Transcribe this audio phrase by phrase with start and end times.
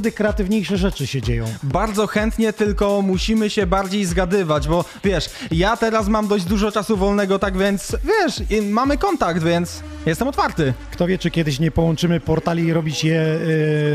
[0.00, 1.44] wtedy kreatywniejsze rzeczy się dzieją.
[1.62, 6.96] Bardzo chętnie, tylko musimy się bardziej zgadywać, bo wiesz, ja teraz mam dość dużo czasu
[6.96, 10.72] wolnego, tak więc wiesz, mamy kontakt, więc jestem otwarty.
[10.90, 13.20] Kto wie, czy kiedyś nie połączymy portali i robić je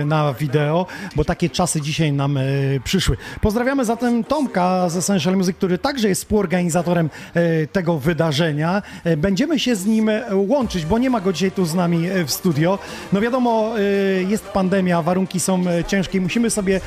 [0.01, 3.17] y, na wideo, bo takie czasy dzisiaj nam y, przyszły.
[3.41, 8.81] Pozdrawiamy zatem Tomka z Essential Music, który także jest współorganizatorem y, tego wydarzenia.
[9.05, 12.09] Y, będziemy się z nim y, łączyć, bo nie ma go dzisiaj tu z nami
[12.09, 12.79] y, w studio.
[13.13, 13.73] No wiadomo,
[14.27, 16.81] jest pandemia, warunki są ciężkie i musimy sobie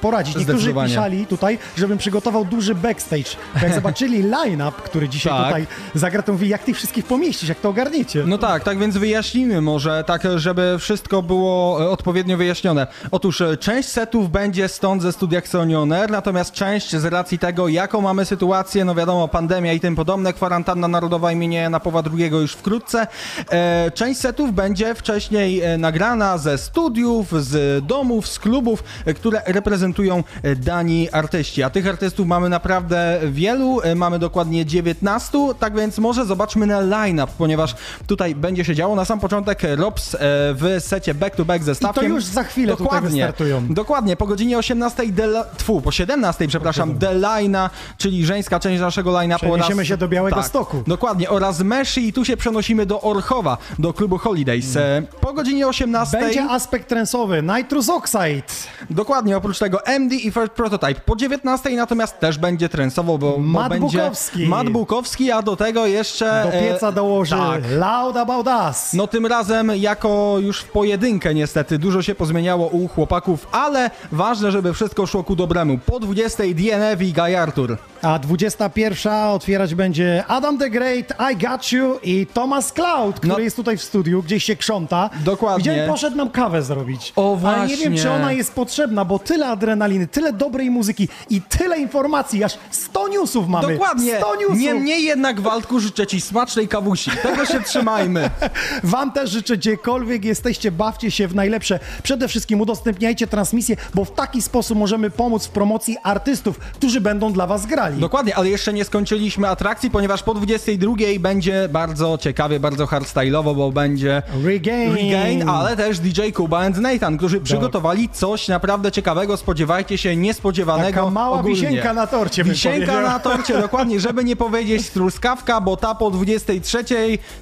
[0.00, 0.36] poradzić.
[0.36, 3.36] Niektórzy pisali tutaj, żebym przygotował duży backstage.
[3.62, 5.46] Jak zobaczyli line-up, który dzisiaj Tak.
[5.46, 8.24] tutaj zagra, to mówi, jak tych wszystkich pomieścić, jak to ogarniecie.
[8.26, 12.86] No tak, tak więc wyjaśnimy może, tak żeby wszystko było e, odpowiednio wyjaśnione.
[13.10, 18.00] Otóż e, część setów będzie stąd ze studia Xonioner, natomiast część z racji tego, jaką
[18.00, 22.52] mamy sytuację, no wiadomo, pandemia i tym podobne, kwarantanna narodowa imienia Jana Pawła II już
[22.52, 23.06] wkrótce,
[23.50, 28.84] e, część setów będzie wcześniej nagrana ze studiów, z domów, z klubów,
[29.16, 30.24] które reprezentują
[30.56, 31.62] dani artyści.
[31.62, 37.32] A tych artystów mamy naprawdę wielu, mamy dokładnie 19, tak więc może zobaczmy na line-up,
[37.38, 37.74] ponieważ
[38.06, 38.96] tutaj będzie się działo.
[38.96, 40.18] Na sam początek Robs e,
[40.54, 42.14] w secie back to back ze stawkiem.
[42.14, 43.66] już za chwilę dokładnie, wystartują.
[43.70, 49.38] Dokładnie, po godzinie 18 Dela, tfu, po 17, przepraszam, Delina, czyli żeńska część naszego line-upu.
[49.38, 50.82] Przeniesiemy się do Białego tak, Stoku.
[50.86, 54.76] Dokładnie, oraz Meshi i tu się przenosimy do Orchowa, do klubu Holidays.
[54.76, 56.18] E, Po godzinie 18.
[56.18, 58.42] Będzie aspekt trensowy, Nitrous Oxide.
[58.90, 61.00] Dokładnie, oprócz tego MD i First Prototype.
[61.00, 64.46] Po 19 natomiast też będzie trensowo, bo, bo Matt będzie Bukowski.
[64.46, 66.42] Matt Bukowski, a do tego jeszcze...
[66.44, 67.62] Do pieca e, dołoży tak.
[67.78, 68.92] Loud About Us.
[68.94, 74.50] No tym razem jako już w pojedynkę niestety dużo się pozmieniało u chłopaków, ale ważne,
[74.52, 75.78] żeby wszystko szło ku dobremu.
[75.78, 77.76] Po 20 DNF i Guy Arthur.
[78.02, 83.38] A 21 otwierać będzie Adam the Great, I Got You i Thomas Cloud, który No.
[83.38, 85.10] jest tutaj w studiu, gdzieś się krząta.
[85.24, 85.58] Dokładnie.
[85.70, 87.12] Widziałem, poszedł nam kawę zrobić.
[87.16, 88.02] O, Ale nie wiem, właśnie.
[88.02, 93.08] czy ona jest potrzebna, bo tyle adrenaliny, tyle dobrej muzyki i tyle informacji, aż 100
[93.08, 93.72] newsów mamy.
[93.72, 94.16] Dokładnie.
[94.18, 94.58] 100 newsów.
[94.58, 97.10] Niemniej jednak Waldku życzę ci smacznej kawusi.
[97.22, 98.29] Tego się trzymajmy.
[98.84, 101.80] Wam też życzę, gdziekolwiek jesteście, bawcie się w najlepsze.
[102.02, 107.32] Przede wszystkim udostępniajcie transmisję, bo w taki sposób możemy pomóc w promocji artystów, którzy będą
[107.32, 108.00] dla was grali.
[108.00, 113.72] Dokładnie, ale jeszcze nie skończyliśmy atrakcji, ponieważ po 22 będzie bardzo ciekawie, bardzo hardstyle'owo, bo
[113.72, 114.94] będzie Regain.
[114.94, 119.36] Regain, ale też DJ Kuba and Nathan, którzy przygotowali coś naprawdę ciekawego.
[119.36, 121.00] Spodziewajcie się niespodziewanego.
[121.00, 121.56] Taka mała ogólnie.
[121.56, 126.84] wisienka na torcie, Wisienka na torcie, dokładnie, żeby nie powiedzieć truskawka, bo ta po 23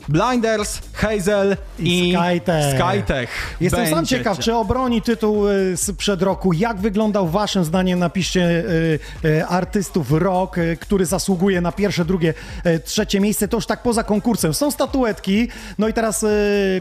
[0.09, 2.65] Blinders, Hazel I i, Skytech.
[2.81, 3.56] Skytech.
[3.61, 6.53] Jestem sam Będzie ciekaw, czy obroni tytuł y, sprzed roku.
[6.53, 12.34] Jak wyglądał waszym zdaniem, napiszcie y, y, artystów rok, y, który zasługuje na pierwsze, drugie,
[12.84, 13.49] trzecie miejsce.
[13.49, 14.55] To już tak poza konkursem.
[14.55, 15.49] Są statuetki.
[15.78, 16.25] No i teraz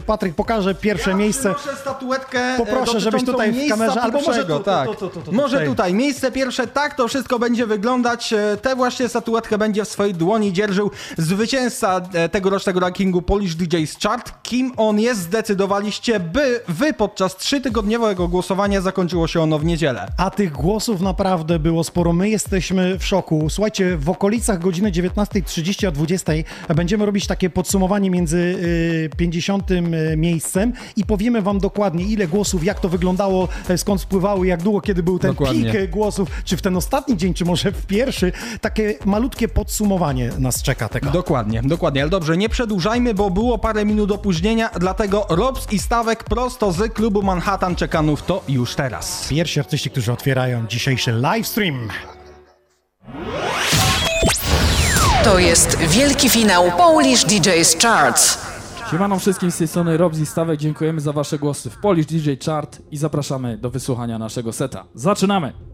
[0.06, 1.54] Patryk pokaże pierwsze Ja miejsce.
[1.54, 2.54] Proszę statuetkę.
[2.56, 4.96] Poproszę, żebyś tutaj w kamerze, albo może tu, tak.
[4.96, 5.68] tu, tu, Może tutaj.
[5.68, 5.94] tutaj.
[5.94, 8.34] Miejsce pierwsze, tak to wszystko będzie wyglądać.
[8.62, 12.00] Tę właśnie statuetkę będzie w swojej dłoni dzierżył zwycięzca
[12.32, 13.54] tegorocznego rankingu Polish
[13.88, 14.42] DJs Chart.
[14.42, 20.06] Kim on jest, zdecydowaliście, by wy podczas trzytygodniowego głosowania zakończyło się ono w niedzielę.
[20.16, 22.12] A tych głosów naprawdę było sporo.
[22.12, 23.50] My jesteśmy w szoku.
[23.50, 29.68] Słuchajcie, w okolicach godziny 19.30 a 20.00 będziemy robić takie podsumowanie między y, 50
[30.16, 34.80] miejscem i powiemy wam dokładnie, ile głosów, jak to wyglądało, e, skąd spływały, jak długo,
[34.80, 35.64] kiedy był ten Dokładnie.
[35.64, 38.32] pik e, głosów, czy w ten ostatni dzień, czy może w pierwszy.
[38.60, 41.10] Takie malutkie podsumowanie nas czeka tego.
[41.10, 46.24] Dokładnie, dokładnie, ale dobrze, nie przedłużajmy, bo było parę minut opóźnienia, dlatego Robs i Stawek
[46.24, 49.28] prosto z klubu Manhattan Czekanów to już teraz.
[49.30, 51.88] Pierwsi artyści, którzy otwierają dzisiejszy livestream.
[55.24, 58.38] To jest wielki finał Polish DJs Charts.
[58.90, 62.78] Siemano wszystkim z tej strony Robzi Stawek, dziękujemy za wasze głosy w Polish DJ Chart
[62.90, 64.84] i zapraszamy do wysłuchania naszego seta.
[64.94, 65.67] Zaczynamy!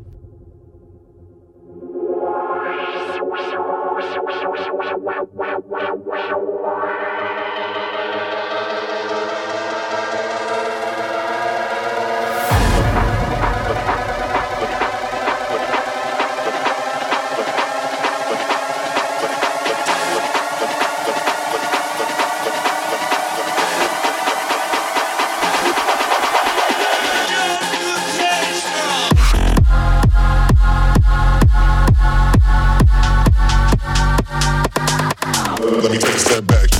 [35.83, 36.71] Let me take a step back.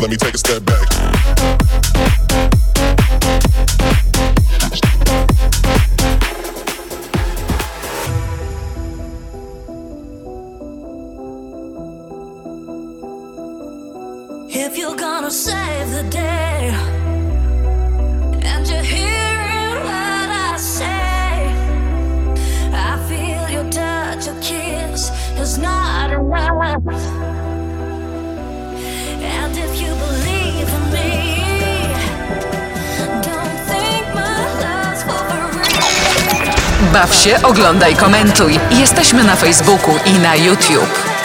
[0.00, 0.85] Let me take a step back.
[36.96, 38.60] Baw się, oglądaj, komentuj.
[38.70, 41.15] Jesteśmy na Facebooku i na YouTube.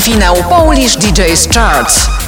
[0.00, 2.19] Finał Polish DJ's Charts.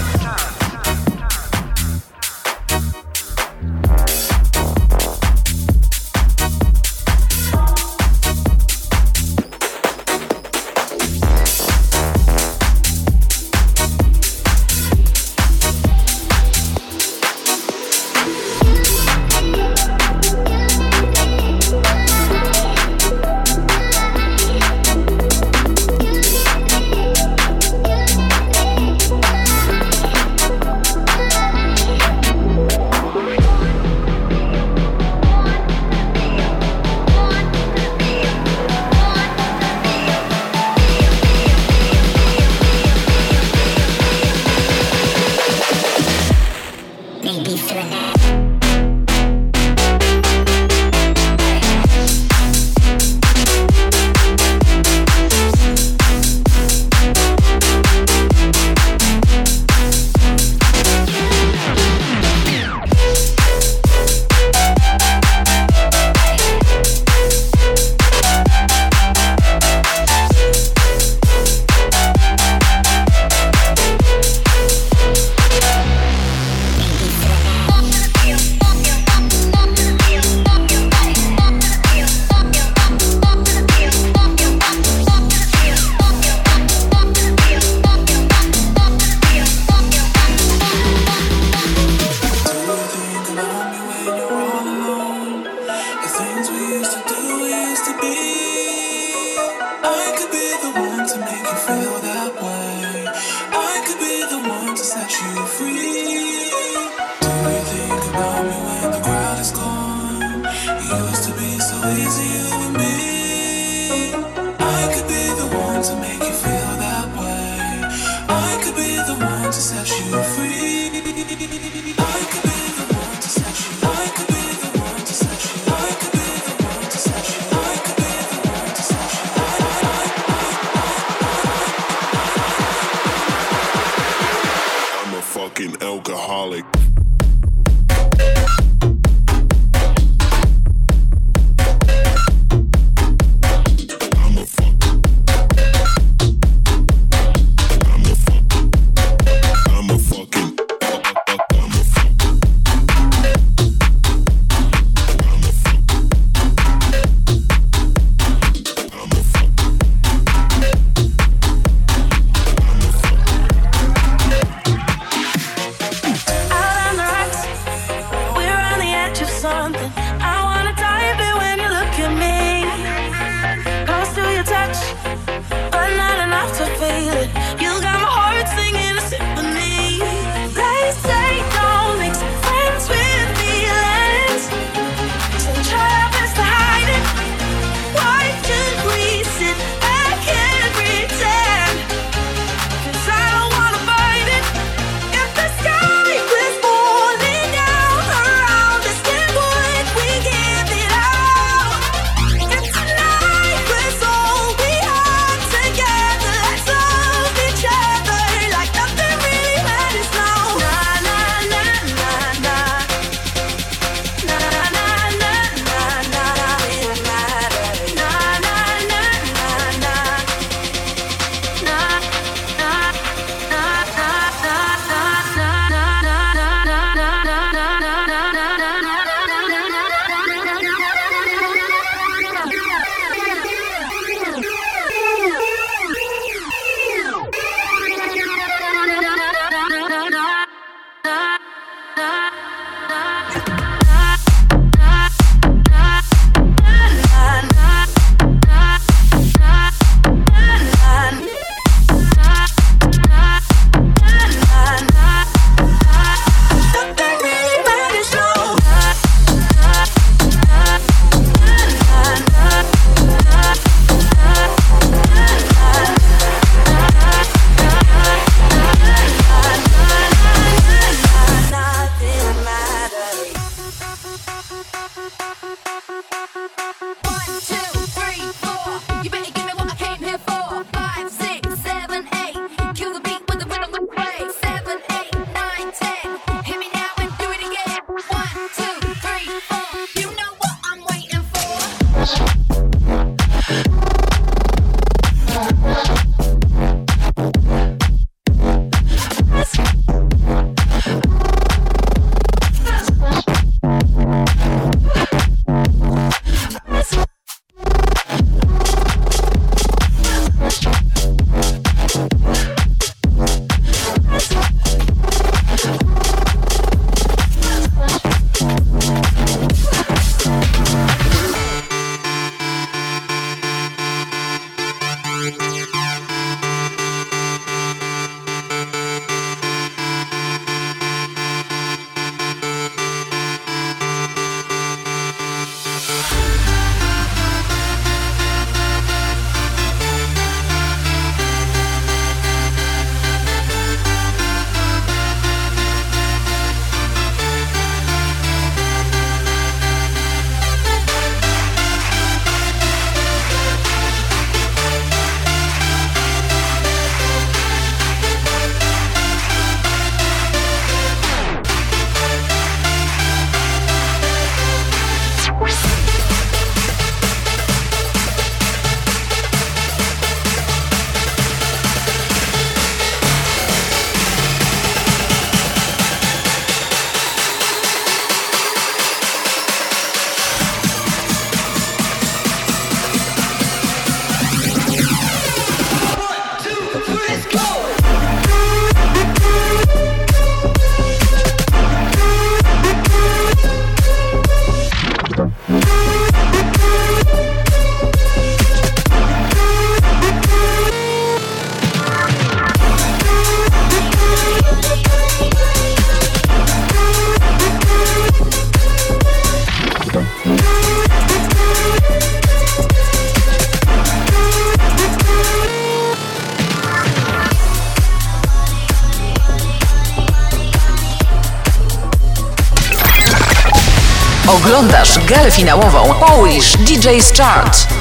[425.43, 427.72] Finałową Polish DJ's Chart.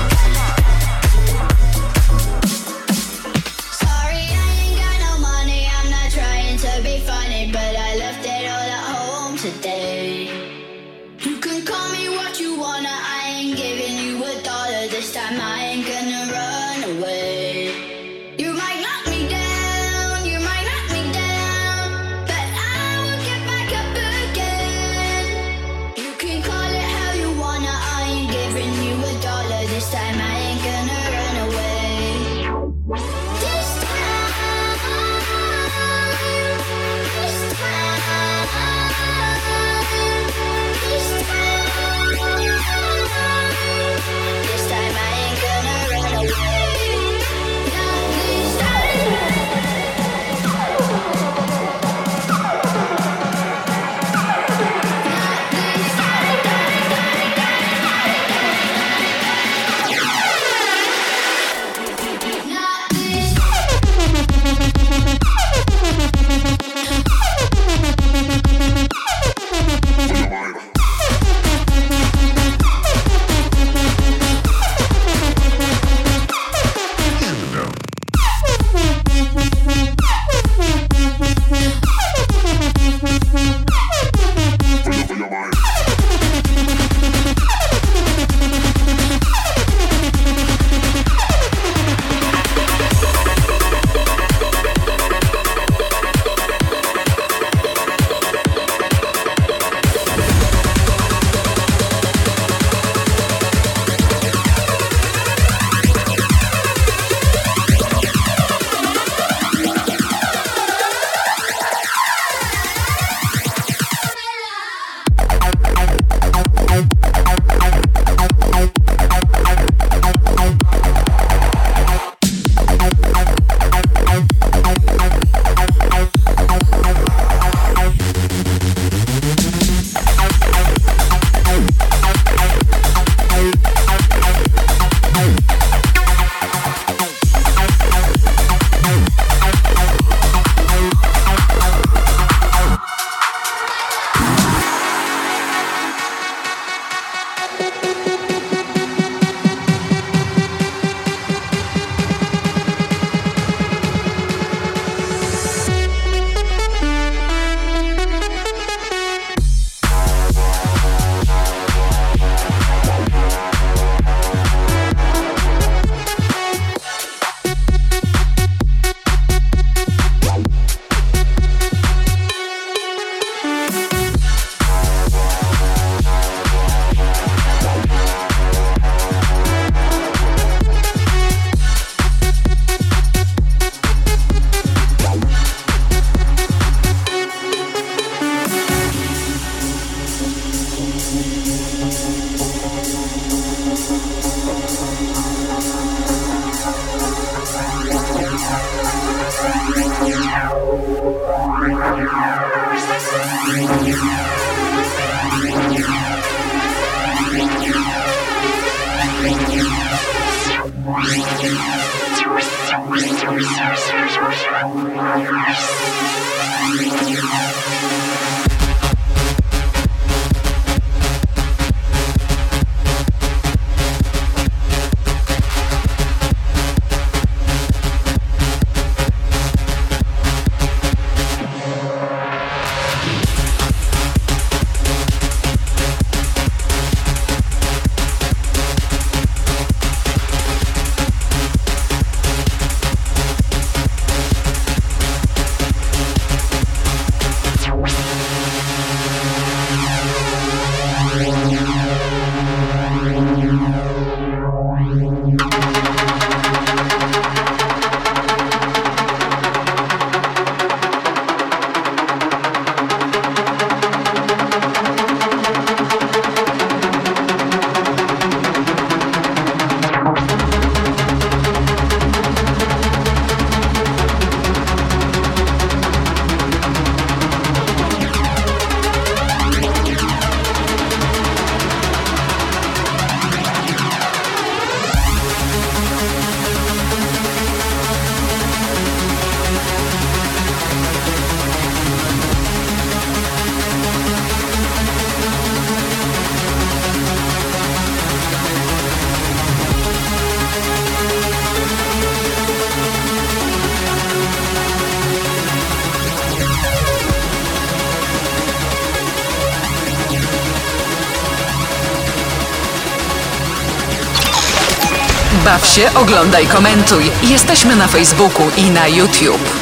[315.72, 317.12] się, oglądaj, komentuj.
[317.24, 319.61] Jesteśmy na Facebooku i na YouTube.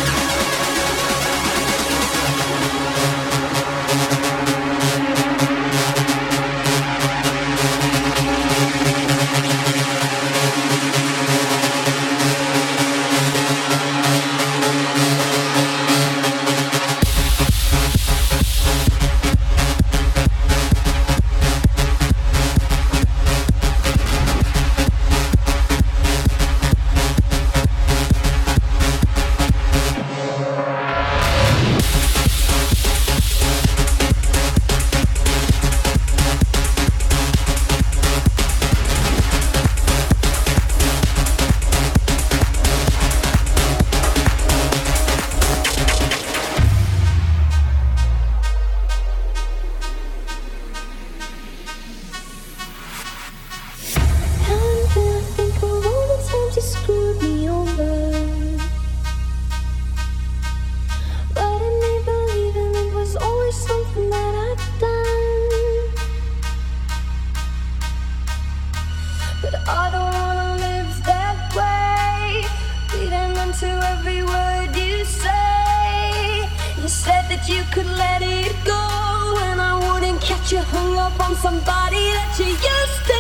[80.72, 83.19] Pull up on somebody that you used to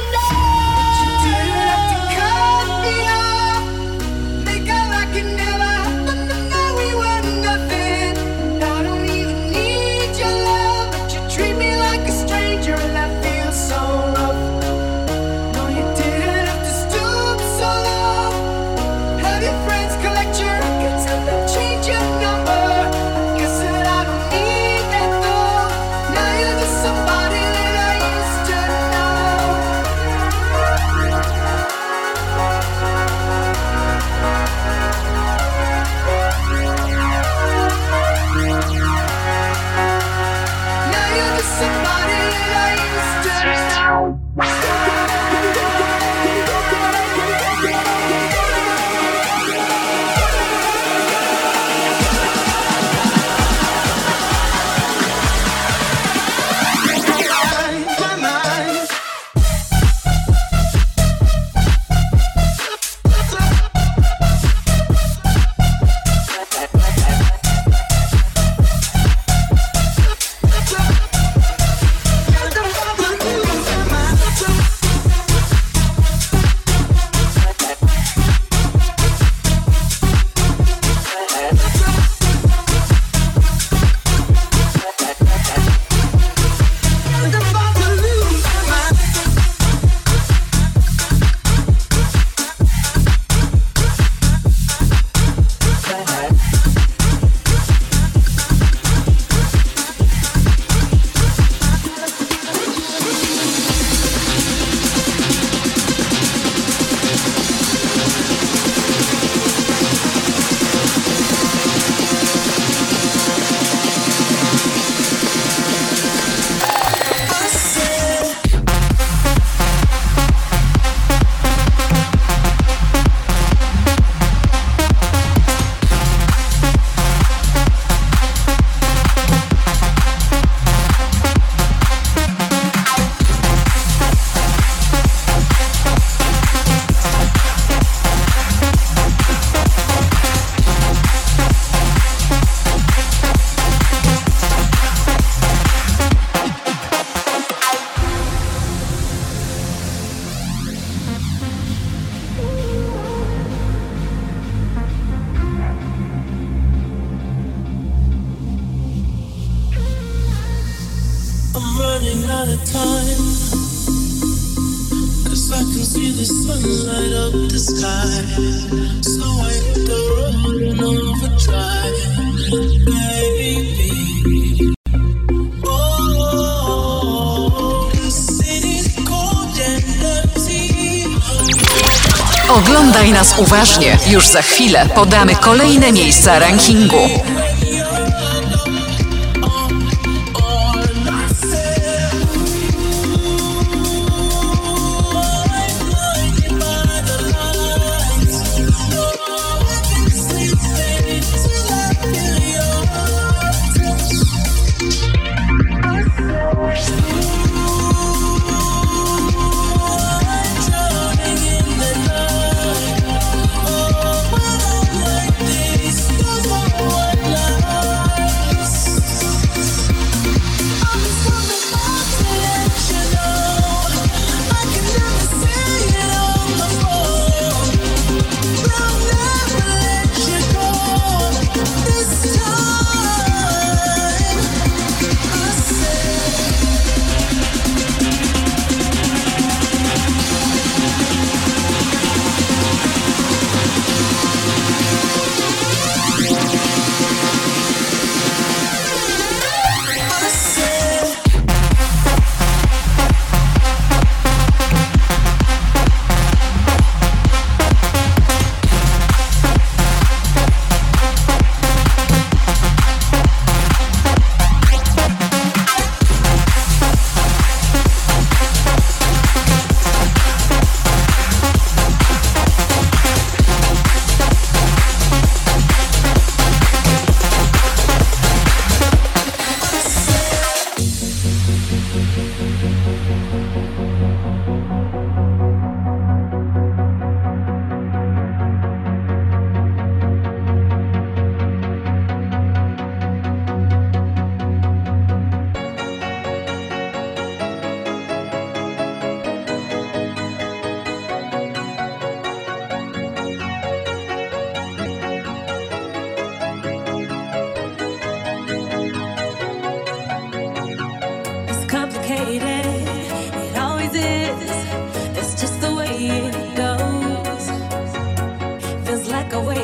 [184.19, 187.09] Już za chwilę podamy kolejne miejsca rankingu.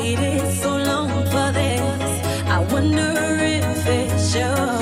[0.06, 2.22] waited so long for this.
[2.46, 4.75] I wonder if it's yours.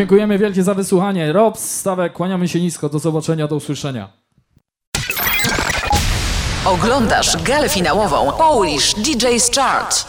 [0.00, 1.32] Dziękujemy wielkie za wysłuchanie.
[1.32, 2.88] Rob, Stawek, kłaniamy się nisko.
[2.88, 4.08] Do zobaczenia, do usłyszenia.
[6.64, 10.04] Oglądasz galę finałową Polish DJ's Chart.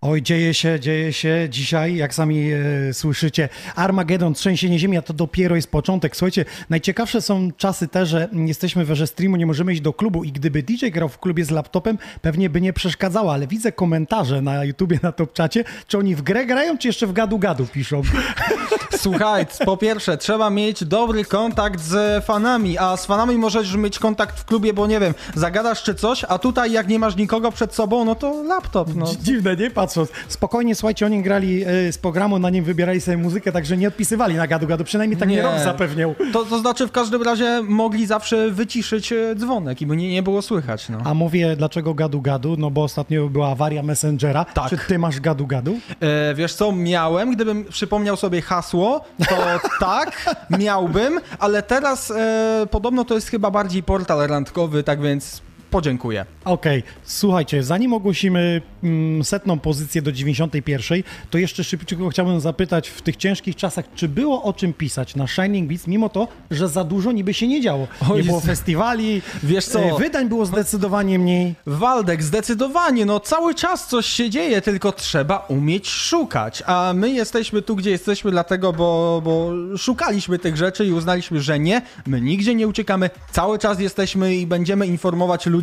[0.00, 3.48] Oj, dzieje się, dzieje się dzisiaj, jak sami e, słyszycie.
[3.74, 6.16] Armagedon, trzęsienie ziemi, a to dopiero jest początek.
[6.16, 10.32] Słuchajcie, najciekawsze są czasy te, że jesteśmy we streamu, nie możemy iść do klubu i
[10.32, 14.64] gdyby DJ grał w klubie z laptopem, pewnie by nie przeszkadzało, ale widzę komentarze na
[14.64, 18.02] YouTubie, na top czacie, czy oni w grę grają, czy jeszcze w gadu-gadu piszą.
[19.02, 24.40] Słuchaj, po pierwsze, trzeba mieć dobry kontakt z fanami, a z fanami możesz mieć kontakt
[24.40, 27.74] w klubie, bo nie wiem, zagadasz czy coś, a tutaj jak nie masz nikogo przed
[27.74, 29.06] sobą, no to laptop, no.
[29.06, 29.70] Dzi- Dziwne, nie?
[29.70, 30.08] Patrząc.
[30.28, 34.34] Spokojnie, słuchajcie, oni grali e, z programu, na nim wybierali sobie muzykę, także nie odpisywali
[34.34, 34.84] na gadu-gadu.
[34.84, 35.36] Przynajmniej tak nie.
[35.36, 35.42] Nie.
[35.42, 36.14] Rob zapewniał.
[36.32, 40.22] To, to znaczy w każdym razie mogli zawsze wyciszyć e, dzwonek i by nie, nie
[40.22, 40.98] było słychać, no.
[41.04, 42.56] A mówię, dlaczego gadu-gadu?
[42.58, 44.44] No bo ostatnio była awaria Messengera.
[44.44, 44.70] Tak.
[44.70, 45.74] Czy ty masz gadu-gadu?
[46.00, 48.87] E, wiesz co, miałem, gdybym przypomniał sobie hasło,
[49.28, 55.47] to tak, miałbym, ale teraz e, podobno to jest chyba bardziej portal randkowy, tak więc
[55.70, 56.26] podziękuję.
[56.44, 63.02] Okej, słuchajcie, zanim ogłosimy mm, setną pozycję do 91, to jeszcze szybciutko chciałbym zapytać w
[63.02, 66.84] tych ciężkich czasach, czy było o czym pisać na Shining Beats, mimo to, że za
[66.84, 67.88] dużo niby się nie działo.
[68.10, 69.80] O nie było festiwali, Wiesz co?
[69.80, 71.54] e, wydań było zdecydowanie mniej.
[71.66, 76.62] Waldek, zdecydowanie, no cały czas coś się dzieje, tylko trzeba umieć szukać.
[76.66, 81.58] A my jesteśmy tu, gdzie jesteśmy, dlatego, bo, bo szukaliśmy tych rzeczy i uznaliśmy, że
[81.58, 85.57] nie, my nigdzie nie uciekamy, cały czas jesteśmy i będziemy informować ludzi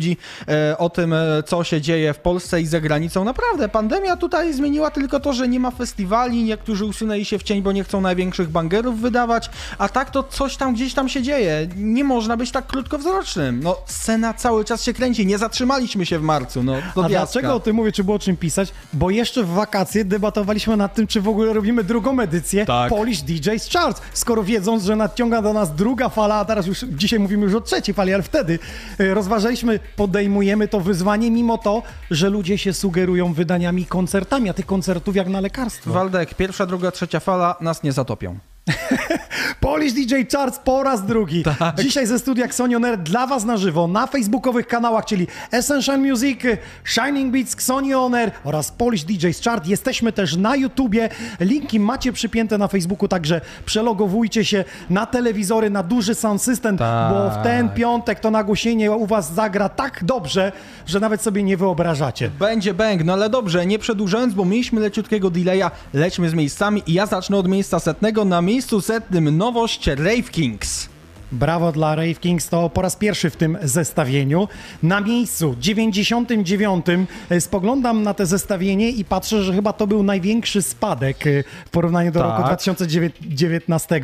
[0.48, 3.24] e, o tym, e, co się dzieje w Polsce i za granicą.
[3.24, 7.62] Naprawdę, pandemia tutaj zmieniła tylko to, że nie ma festiwali, niektórzy usunęli się w cień,
[7.62, 11.68] bo nie chcą największych bangerów wydawać, a tak to coś tam gdzieś tam się dzieje.
[11.76, 13.60] Nie można być tak krótkowzrocznym.
[13.62, 17.08] No, scena cały czas się kręci, nie zatrzymaliśmy się w marcu, no, do A diaska.
[17.08, 18.72] dlaczego o tym mówię, czy było o czym pisać?
[18.92, 22.90] Bo jeszcze w wakacje debatowaliśmy nad tym, czy w ogóle robimy drugą edycję Tak.
[22.90, 27.18] Polish DJ's Charts, skoro wiedząc, że nadciąga do nas druga fala, a teraz już dzisiaj
[27.18, 28.58] mówimy już o trzeciej fali, ale wtedy
[28.98, 34.66] e, rozważaliśmy, podejmujemy to wyzwanie, mimo to, że ludzie się sugerują wydaniami koncertami, a tych
[34.66, 35.92] koncertów jak na lekarstwo.
[35.92, 38.38] Waldek, pierwsza, druga, trzecia fala nas nie zatopią.
[39.60, 41.42] Polish DJ Charts po raz drugi.
[41.42, 41.80] Tak.
[41.82, 46.40] Dzisiaj ze studia Xonion Air dla Was na żywo na facebookowych kanałach, czyli Essential Music,
[46.84, 49.66] Shining Beats, Xonion Air oraz Polish DJs Chart.
[49.66, 51.08] Jesteśmy też na YouTubie.
[51.40, 57.12] Linki macie przypięte na Facebooku, także przelogowujcie się na telewizory, na duży sound system, Tak.
[57.12, 60.52] bo w ten piątek to nagłośnienie u Was zagra tak dobrze,
[60.86, 62.30] że nawet sobie nie wyobrażacie.
[62.38, 66.92] Będzie bang, no ale dobrze, nie przedłużając, bo mieliśmy leciutkiego delaya, lećmy z miejscami i
[66.92, 68.24] ja zacznę od miejsca setnego.
[68.24, 70.95] Na miejscu setnym nowość Rave Kings.
[71.32, 74.48] Brawo dla Rave Kings, to po raz pierwszy w tym zestawieniu.
[74.82, 76.86] Na miejscu 99
[77.30, 81.30] e, spoglądam na te zestawienie i patrzę, że chyba to był największy spadek e,
[81.66, 82.30] w porównaniu do Tak.
[82.30, 84.00] roku 2019.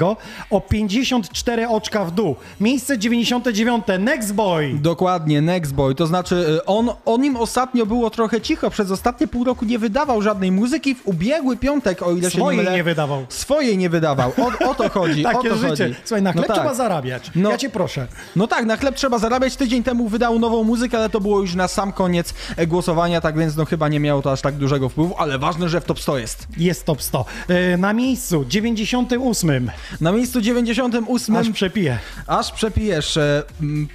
[0.50, 2.36] O 54 oczka w dół.
[2.60, 4.74] Miejsce 99, Next Boy.
[4.82, 9.28] Dokładnie, Next Boy, to znaczy y, on, o nim ostatnio było trochę cicho, przez ostatnie
[9.28, 12.76] pół roku nie wydawał żadnej muzyki, w ubiegły piątek, o ile się Swojej nie mylę...
[12.76, 13.24] nie wydawał.
[13.28, 15.68] Swojej nie wydawał, o, o to chodzi, o Takie to życie.
[15.68, 15.94] chodzi.
[16.04, 16.62] Słuchaj, na chleb no tak.
[16.62, 17.11] trzeba zarabiać.
[17.34, 17.50] No.
[17.50, 18.06] Ja cię proszę.
[18.36, 19.56] No tak, na chleb trzeba zarabiać.
[19.56, 23.38] Tydzień temu wydał nową muzykę, ale to było już na sam koniec e, głosowania, tak
[23.38, 26.00] więc no chyba nie miało to aż tak dużego wpływu, ale ważne, że w top
[26.00, 26.46] 100 jest.
[26.56, 27.24] Jest top 100.
[27.48, 29.70] E, Na miejscu 98.
[30.00, 31.98] Na miejscu 98 Aż przepiję.
[32.26, 33.16] Aż przepijesz.
[33.16, 33.42] e,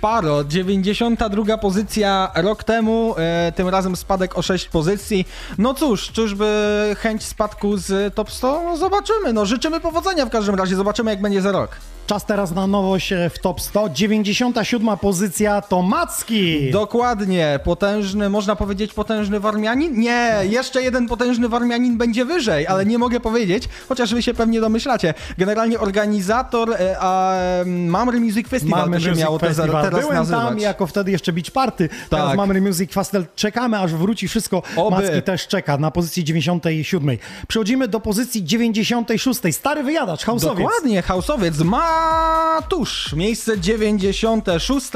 [0.01, 3.15] Paro, 92 pozycja rok temu,
[3.55, 5.27] tym razem spadek o 6 pozycji.
[5.57, 6.47] No cóż, czyżby
[6.99, 8.61] chęć spadku z top 100?
[8.63, 11.77] No zobaczymy, no życzymy powodzenia w każdym razie, zobaczymy jak będzie za rok.
[12.07, 13.89] Czas teraz na nowość e, w top 100.
[13.89, 16.71] 97 pozycja to Macki.
[16.71, 19.99] Dokładnie, potężny, można powiedzieć potężny Warmianin?
[19.99, 24.61] Nie, jeszcze jeden potężny Warmianin będzie wyżej, ale nie mogę powiedzieć, chociaż wy się pewnie
[24.61, 25.13] domyślacie.
[25.37, 27.33] Generalnie organizator, e, a
[27.65, 29.83] Mamry Music Festival Mamy to się Music miało te, Festival.
[29.83, 30.41] teraz Byłem nazywać.
[30.45, 31.89] tam jako wtedy jeszcze Beach Party.
[32.09, 32.37] Teraz Tak.
[32.37, 33.25] mamy Music Festival.
[33.35, 34.63] Czekamy, aż wróci wszystko.
[34.75, 34.95] Oby.
[34.95, 37.17] Macki też czeka na pozycji 97.
[37.47, 39.39] Przechodzimy do pozycji 96.
[39.51, 40.67] Stary wyjadacz, houseowiec.
[40.67, 41.55] Dokładnie, hausowiec
[42.57, 44.87] Matusz, miejsce 96.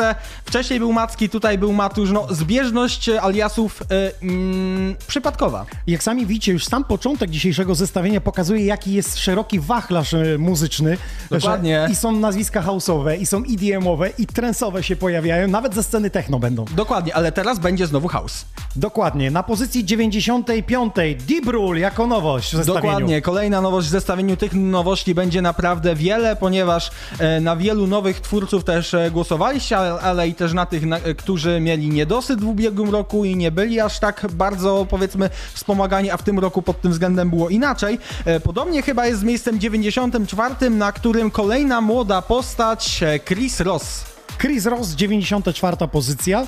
[0.45, 2.11] Wcześniej był Macki, tutaj był Matusz.
[2.11, 3.85] No, zbieżność aliasów e,
[4.21, 5.65] mm, przypadkowa.
[5.87, 10.97] Jak sami widzicie, już sam początek dzisiejszego zestawienia pokazuje, jaki jest szeroki wachlarz e, muzyczny.
[11.31, 11.87] Dokładnie.
[11.91, 16.39] I są nazwiska houseowe, i są EDM-owe, i trensowe się pojawiają, nawet ze sceny techno
[16.39, 16.65] będą.
[16.65, 18.45] Dokładnie, ale teraz będzie znowu house.
[18.75, 19.31] Dokładnie.
[19.31, 20.93] Na pozycji 95.
[21.27, 22.81] Deep Rule jako nowość w zestawieniu.
[22.81, 28.21] Dokładnie, kolejna nowość w zestawieniu tych nowości będzie naprawdę wiele, ponieważ e, na wielu nowych
[28.21, 32.89] twórców też e, głosowaliście, ale, i też na tych, e, którzy mieli niedosyt w ubiegłym
[32.89, 36.91] roku i nie byli aż tak bardzo, powiedzmy, wspomagani, a w tym roku pod tym
[36.91, 37.99] względem było inaczej.
[38.43, 44.03] Podobnie chyba jest z miejscem 94, na którym kolejna młoda postać, Chris Ross.
[44.37, 46.47] Chris Ross, 94 pozycja.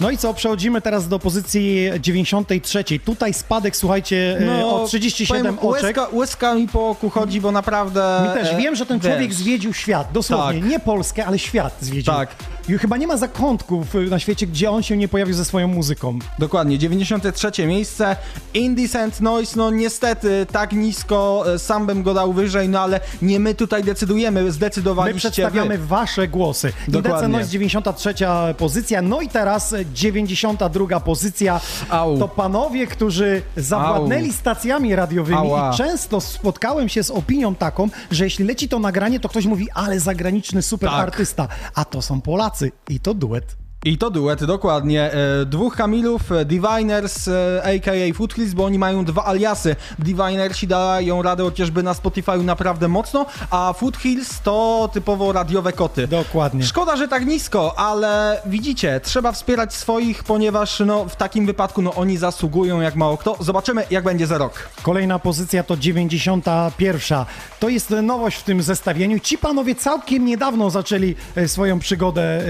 [0.00, 2.84] No i co, przechodzimy teraz do pozycji 93.
[3.04, 5.82] Tutaj spadek, słuchajcie, no, o 37 powiem, oczek.
[5.84, 8.20] Łezka, łezka mi po oku chodzi, bo naprawdę...
[8.28, 10.70] Mi też e, wiem, że ten człowiek wiesz, zwiedził świat, dosłownie, Tak.
[10.70, 12.14] nie Polskę, ale świat zwiedził.
[12.14, 12.28] Tak.
[12.68, 15.68] I chyba nie ma zakątków y, na świecie, gdzie on się nie pojawił ze swoją
[15.68, 16.18] muzyką.
[16.38, 18.16] Dokładnie, 93 miejsce.
[18.54, 23.40] Indecent Noise, no niestety tak nisko, e, sam bym go dał wyżej, no ale nie
[23.40, 25.86] my tutaj decydujemy, My zdecydowaliście przedstawiamy wy.
[25.86, 26.72] wasze głosy.
[26.88, 27.10] Dokładnie.
[27.10, 28.14] Indecenność 93
[28.58, 31.60] pozycja, no i teraz 92 pozycja.
[31.90, 32.18] Au.
[32.18, 34.32] To panowie, którzy zawładnęli Au.
[34.32, 35.70] stacjami radiowymi Ała.
[35.74, 39.68] i często spotkałem się z opinią taką, że jeśli leci to nagranie, to ktoś mówi,
[39.74, 41.00] ale zagraniczny super Tak.
[41.00, 43.56] artysta, a to są Polacy i to duet.
[43.84, 45.12] I to duet, dokładnie.
[45.12, 48.14] E, dwóch Kamilów, e, Diviners, e, a.k.a.
[48.14, 49.76] Foothills, bo oni mają dwa aliasy.
[49.98, 56.08] Divinersi dają radę chociażby na Spotify naprawdę mocno, a Foothills to typowo radiowe koty.
[56.08, 56.64] Dokładnie.
[56.64, 61.94] Szkoda, że tak nisko, ale widzicie, trzeba wspierać swoich, ponieważ no, w takim wypadku no,
[61.94, 63.36] oni zasługują jak mało kto.
[63.40, 64.68] Zobaczymy, jak będzie za rok.
[64.82, 67.24] Kolejna pozycja to 91.
[67.60, 69.20] To jest nowość w tym zestawieniu.
[69.20, 71.14] Ci panowie całkiem niedawno zaczęli
[71.46, 72.40] swoją przygodę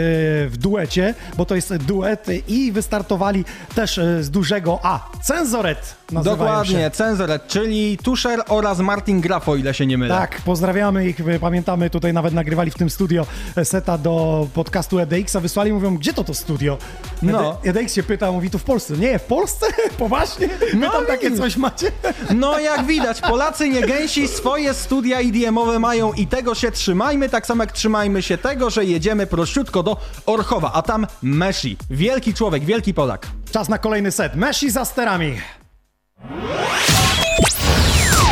[0.49, 3.45] w duecie, bo to jest duet i wystartowali
[3.75, 5.11] też e, z dużego A.
[5.23, 6.91] Cenzoret Dokładnie, się.
[6.91, 10.15] Cenzoret, czyli Tusher oraz Martin Graf, o ile się nie mylę.
[10.19, 11.17] Tak, pozdrawiamy ich.
[11.41, 13.27] Pamiętamy, tutaj nawet nagrywali w tym studio
[13.65, 15.41] seta do podcastu EDX-a.
[15.41, 16.79] Wysłali, mówią, gdzie to to studio?
[17.23, 17.59] No.
[17.65, 18.97] EDX się pyta, mówi, tu w Polsce.
[18.97, 19.67] Nie, w Polsce?
[19.99, 20.49] Poważnie?
[20.49, 21.93] Wy No tam takie coś macie?
[22.35, 27.47] No jak widać, Polacy nie gęsi, swoje studia IDM-owe mają i tego się trzymajmy, tak
[27.47, 29.97] samo jak trzymajmy się tego, że jedziemy prościutko do
[30.27, 33.27] Orchowa, a tam Meshi, wielki człowiek, wielki Polak.
[33.53, 34.37] Czas na kolejny set.
[34.37, 35.41] Messi za sterami.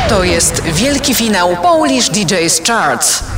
[0.09, 3.36] To jest wielki finał Polish DJ's Charts.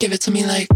[0.00, 0.68] Give it to me like.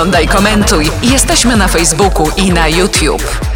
[0.00, 0.90] Oglądaj, komentuj.
[1.02, 3.49] Jesteśmy na Facebooku i na YouTube.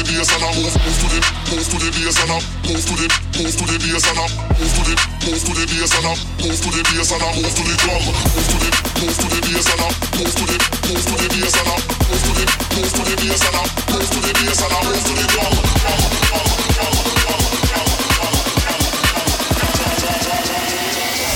[0.00, 1.20] the bass and I move, move to the,
[1.52, 4.26] move to the bass and I move to the, move to the bass and I
[4.56, 4.94] move to the,
[5.28, 7.74] move to the bass and I move to the bass and I move to the
[7.84, 8.70] drum, move to the,
[9.00, 10.56] move to the bass and I move to the,
[10.88, 12.44] move to the bass and I move to the,
[12.80, 15.26] move to the bass and I move to the bass and I move to the
[15.28, 15.52] drum.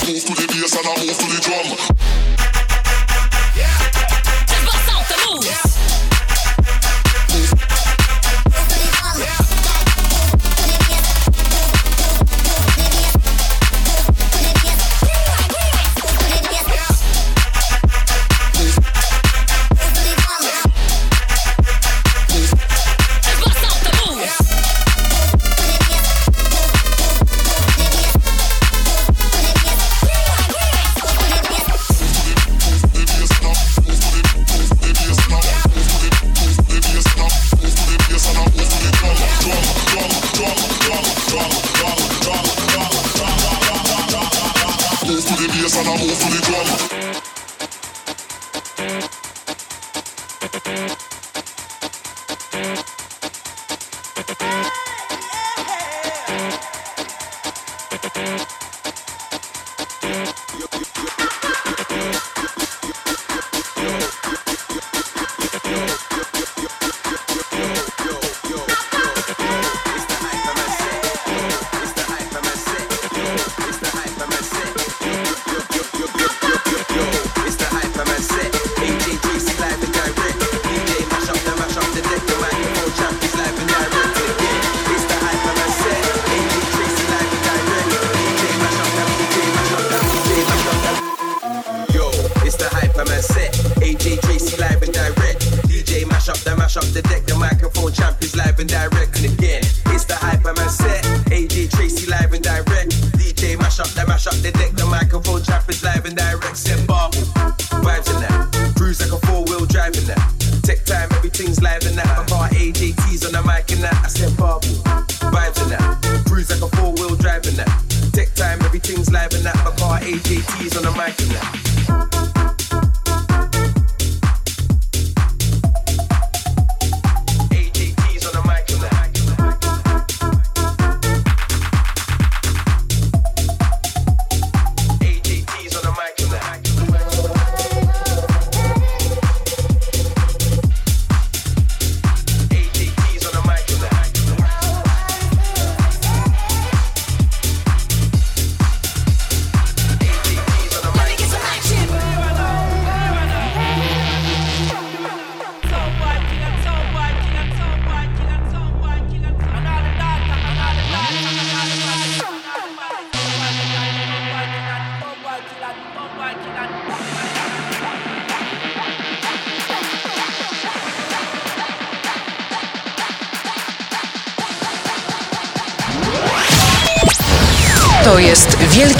[0.05, 2.24] Move to the bass and I move to the drum.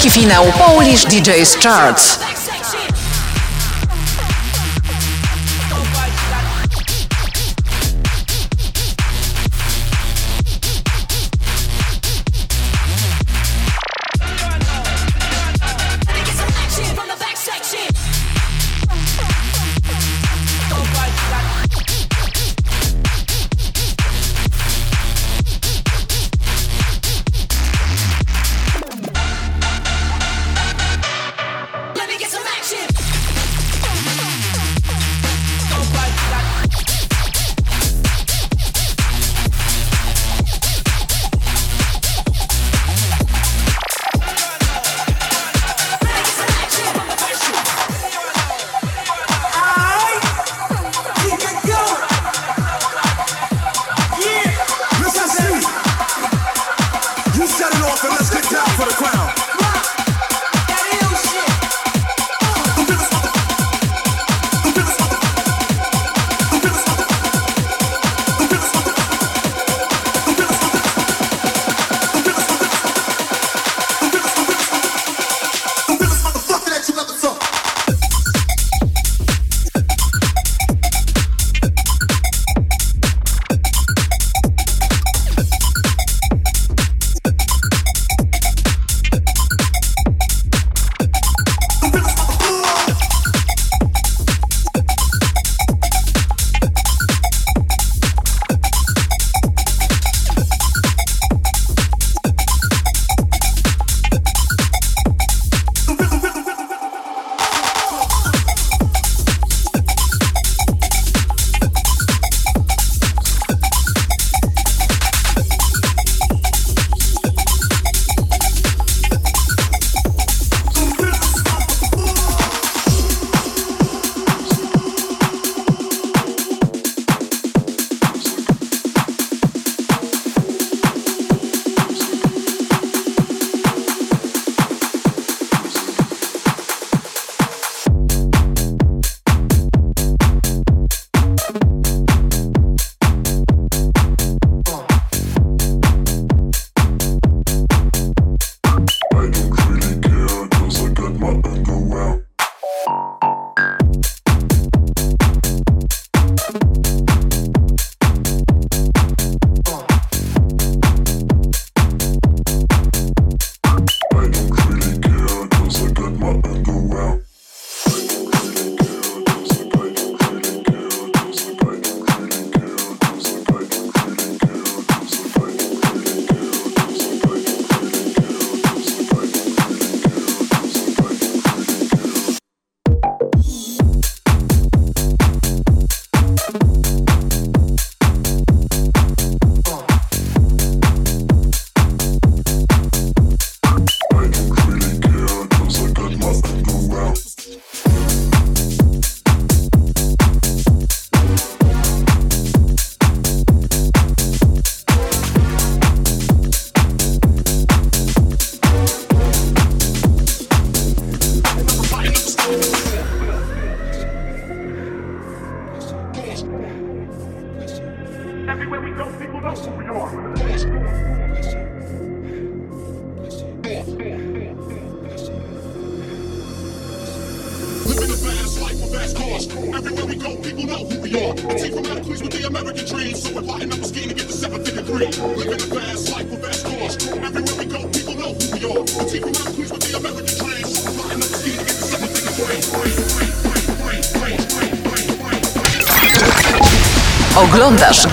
[0.05, 2.19] Wielki finał Polish DJ's Charts.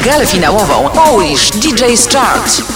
[0.05, 2.72] galę finałową Polish DJ's Chart.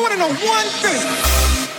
[0.00, 1.69] I want to know one thing.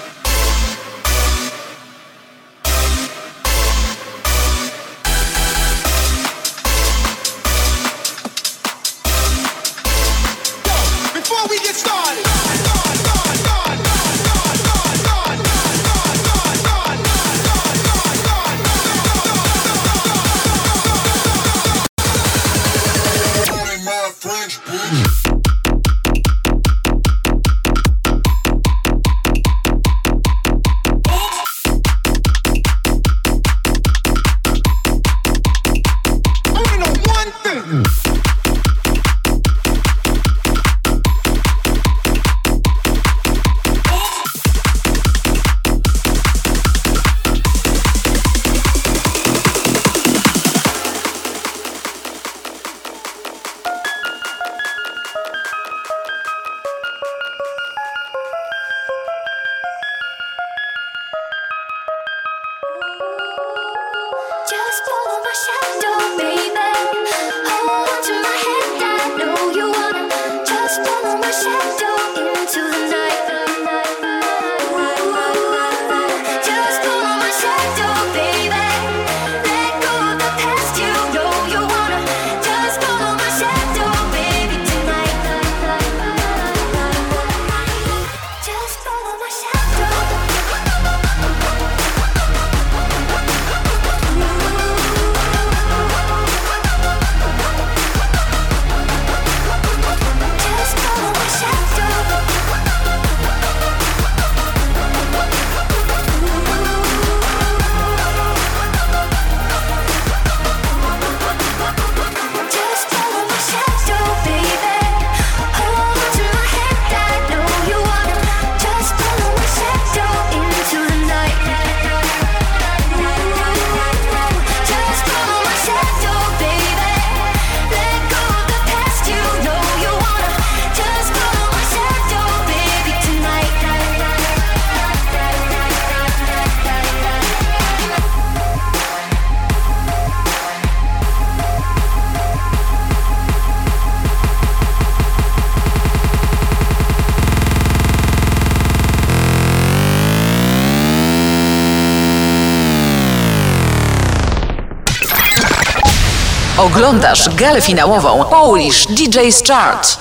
[156.82, 160.01] Oglądasz galę finałową Polish DJ's Chart.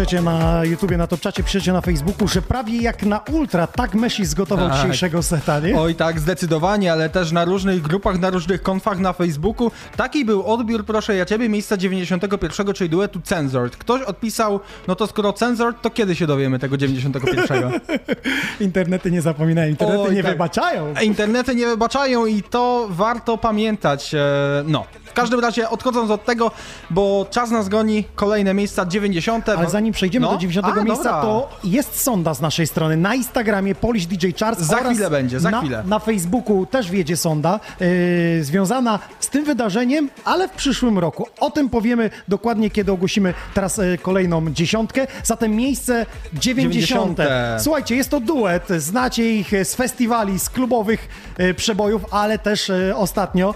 [0.00, 3.94] Piszecie na YouTubie, na top czacie, piszecie na Facebooku, że prawie jak na ultra, tak
[3.94, 4.76] Messi zgotował Tak.
[4.78, 5.78] dzisiejszego seta, nie?
[5.80, 9.70] Oj tak, zdecydowanie, ale też na różnych grupach, na różnych konfach na Facebooku.
[9.96, 13.76] Taki był odbiór, proszę ja ciebie, miejsca 91, czyli duetu Censored.
[13.76, 17.70] Ktoś odpisał, no to skoro Censored, to kiedy się dowiemy tego 91?
[18.60, 20.32] Internety nie zapominają, internety Oj, nie tak.
[20.32, 20.94] wybaczają.
[21.02, 24.14] Internety nie wybaczają i to warto pamiętać.
[24.14, 24.18] e,
[24.66, 26.50] No, w każdym razie odchodząc od tego,
[26.90, 29.48] bo czas nas goni, kolejne miejsca 90.
[29.48, 30.32] Ale zanim przejdziemy No.
[30.32, 31.22] do 90 A, miejsca, dobra.
[31.22, 34.60] to jest sonda z naszej strony na Instagramie Polish DJ Charts.
[34.62, 35.82] Za chwilę będzie, za na, chwilę.
[35.86, 41.26] Na Facebooku też wiedzie sonda yy, związana z tym wydarzeniem, ale w przyszłym roku.
[41.40, 45.06] O tym powiemy dokładnie, kiedy ogłosimy teraz yy, kolejną dziesiątkę.
[45.24, 47.16] Zatem miejsce 90.
[47.16, 47.18] 90.
[47.62, 48.68] Słuchajcie, jest to duet.
[48.78, 51.08] Znacie ich z festiwali, z klubowych
[51.38, 53.54] yy, przebojów, ale też ostatnio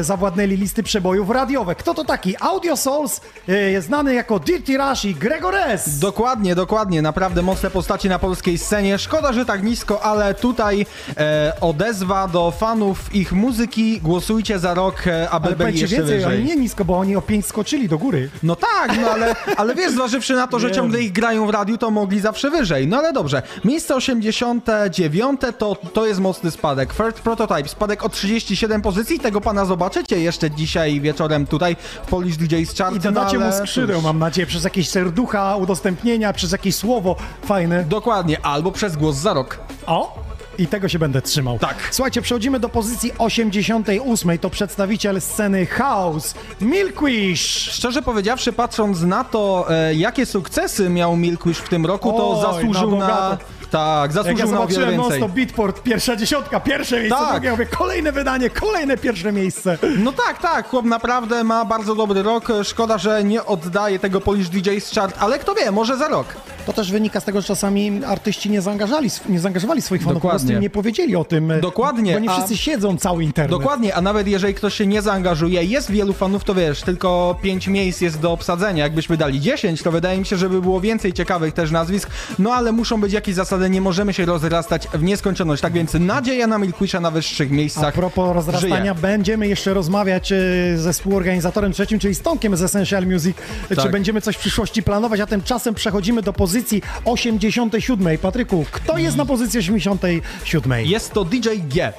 [0.00, 1.74] zawładnęli listy przebojów radiowe.
[1.74, 2.34] Kto to taki?
[2.40, 5.98] Audio Souls, yy, znany jako Dirty Rush i Gregor S.
[5.98, 7.02] Dokładnie, dokładnie.
[7.02, 8.98] Naprawdę mocne postaci na polskiej scenie.
[8.98, 10.86] Szkoda, że tak nisko, ale tutaj
[11.16, 14.00] e, odezwa do fanów ich muzyki.
[14.00, 16.38] Głosujcie za rok, e, aby Ale byli jeszcze więcej, wyżej.
[16.38, 18.30] oni nie nisko, bo oni o 5 skoczyli do góry.
[18.42, 21.78] No tak, no ale, ale wiesz, zważywszy na to, że ciągle ich grają w radiu,
[21.78, 22.88] to mogli zawsze wyżej.
[22.88, 23.42] No ale dobrze.
[23.64, 26.94] Miejsce 89 to, to jest mocny spadek.
[26.94, 29.20] Third Prototype, spadek o 37 pozycji.
[29.20, 32.96] Tego pana zobaczycie jeszcze dzisiaj wieczorem tutaj w Polish DJ's Chart.
[32.96, 37.16] I dodacie no, mu ale skrzydeł, mam nadzieję, przez jakieś serducha, udostępnienia, przez jakieś słowo
[37.44, 37.84] fajne.
[37.84, 39.58] Dokładnie, albo przez głos za rok.
[39.86, 40.22] O!
[40.58, 41.58] I tego się będę trzymał.
[41.58, 41.76] Tak.
[41.90, 44.38] Słuchajcie, przechodzimy do pozycji 88.
[44.38, 47.70] To przedstawiciel sceny House, Milkwish.
[47.72, 52.54] Szczerze powiedziawszy, patrząc na to, e, jakie sukcesy miał Milkwish w tym roku, to Oj,
[52.54, 53.38] zasłużył na na...
[53.72, 55.20] Tak, Jak ja zasłużył na wiele zobaczyłem więcej.
[55.20, 57.30] non Beatport, pierwsza dziesiątka, pierwsze miejsce, Tak.
[57.32, 59.78] drugie, ja mówię, kolejne wydanie, kolejne pierwsze miejsce.
[59.98, 62.48] No tak, tak, chłop naprawdę ma bardzo dobry rok.
[62.64, 66.26] Szkoda, że nie oddaje tego Polish DJ's Chart, ale kto wie, może za rok.
[66.66, 70.28] To też wynika z tego, że czasami artyści nie zaangażowali, nie zaangażowali swoich fanów, po
[70.28, 70.46] Dokładnie.
[70.46, 71.52] prostu nie powiedzieli o tym.
[71.60, 73.50] Dokładnie, Bo nie a- wszyscy siedzą cały internet.
[73.50, 77.68] Dokładnie, a nawet jeżeli ktoś się nie zaangażuje, jest wielu fanów, to wiesz, tylko 5
[77.68, 78.84] miejsc jest do obsadzenia.
[78.84, 82.72] Jakbyśmy dali 10, to wydaje mi się, żeby było więcej ciekawych też nazwisk, no ale
[82.72, 85.62] muszą być jakieś zasady, nie możemy się rozrastać w nieskończoność.
[85.62, 88.94] Tak więc nadzieja na Milkwisha na wyższych A miejscach propos rozrastania, żyje.
[88.94, 90.36] będziemy jeszcze rozmawiać e,
[90.76, 93.36] ze współorganizatorem trzecim, czyli z Tomkiem z Essential Music,
[93.70, 93.92] e, czy Tak.
[93.92, 98.18] będziemy coś w przyszłości planować, a tymczasem przechodzimy do pozycji 87.
[98.18, 100.86] Patryku, kto jest na pozycji 87?
[100.86, 101.92] Jest to DJ G.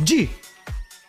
[0.00, 0.26] G.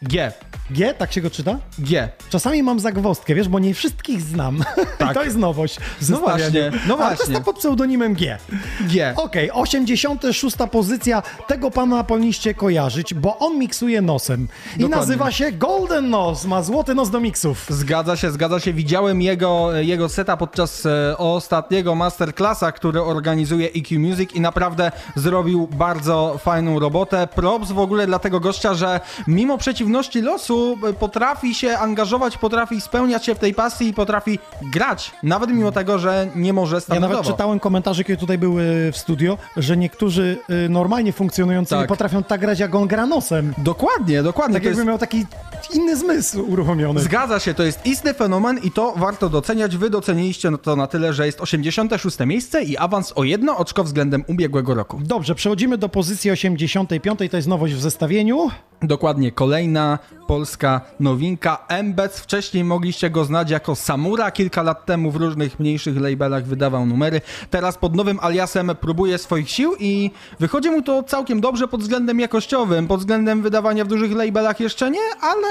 [0.01, 0.32] G.
[0.72, 1.57] G, tak się go czyta?
[1.80, 2.09] G.
[2.30, 4.63] Czasami mam zagwozdkę, wiesz, bo nie wszystkich znam.
[4.97, 5.13] Tak.
[5.13, 5.78] to jest nowość
[6.09, 7.34] No właśnie, no Ale to jest właśnie.
[7.36, 8.38] tak pod pseudonimem G.
[8.82, 9.13] G.
[9.17, 10.55] Okej, 86.
[10.72, 11.24] pozycja.
[11.47, 14.43] Tego pana powinniście kojarzyć, bo on miksuje nosem.
[14.43, 14.95] I Dokładnie.
[14.95, 16.45] nazywa się Golden Nos.
[16.45, 17.65] Ma złoty nos do miksów.
[17.69, 18.74] Zgadza się, zgadza się.
[18.74, 25.67] Widziałem jego, jego seta podczas e, ostatniego masterclassa, który organizuje EQ Music i naprawdę zrobił
[25.67, 27.28] bardzo fajną robotę.
[27.36, 30.61] Props w ogóle dla tego gościa, że mimo przeciwności losu
[30.99, 34.39] potrafi się angażować, potrafi spełniać się w tej pasji i potrafi
[34.74, 37.14] grać, nawet mimo tego, że nie może Ja standardowo.
[37.14, 41.89] nawet czytałem komentarze, kiedy tutaj były w studio, że niektórzy y, normalnie funkcjonujący nie Tak.
[41.89, 43.53] potrafią tak grać, jak on gra nosem.
[43.57, 44.53] Dokładnie, dokładnie.
[44.53, 44.88] Tak to jakby jest...
[44.88, 45.26] miał taki
[45.74, 46.99] inny zmysł uruchomiony.
[47.01, 49.78] Zgadza się, to jest istny fenomen i to warto doceniać.
[49.78, 54.24] Wy doceniliście to na tyle, że jest 86 miejsce i awans o jedno oczko względem
[54.28, 54.99] ubiegłego roku.
[55.03, 57.20] Dobrze, przechodzimy do pozycji 85.
[57.32, 58.49] To jest nowość w zestawieniu.
[58.82, 59.99] Dokładnie, kolejna
[60.42, 61.58] polska nowinka.
[61.68, 66.86] Embec, wcześniej mogliście go znać jako Samura, kilka lat temu w różnych mniejszych labelach wydawał
[66.86, 67.22] numery.
[67.50, 72.20] Teraz pod nowym aliasem próbuje swoich sił i wychodzi mu to całkiem dobrze pod względem
[72.20, 75.48] jakościowym, pod względem wydawania w dużych labelach jeszcze nie, ale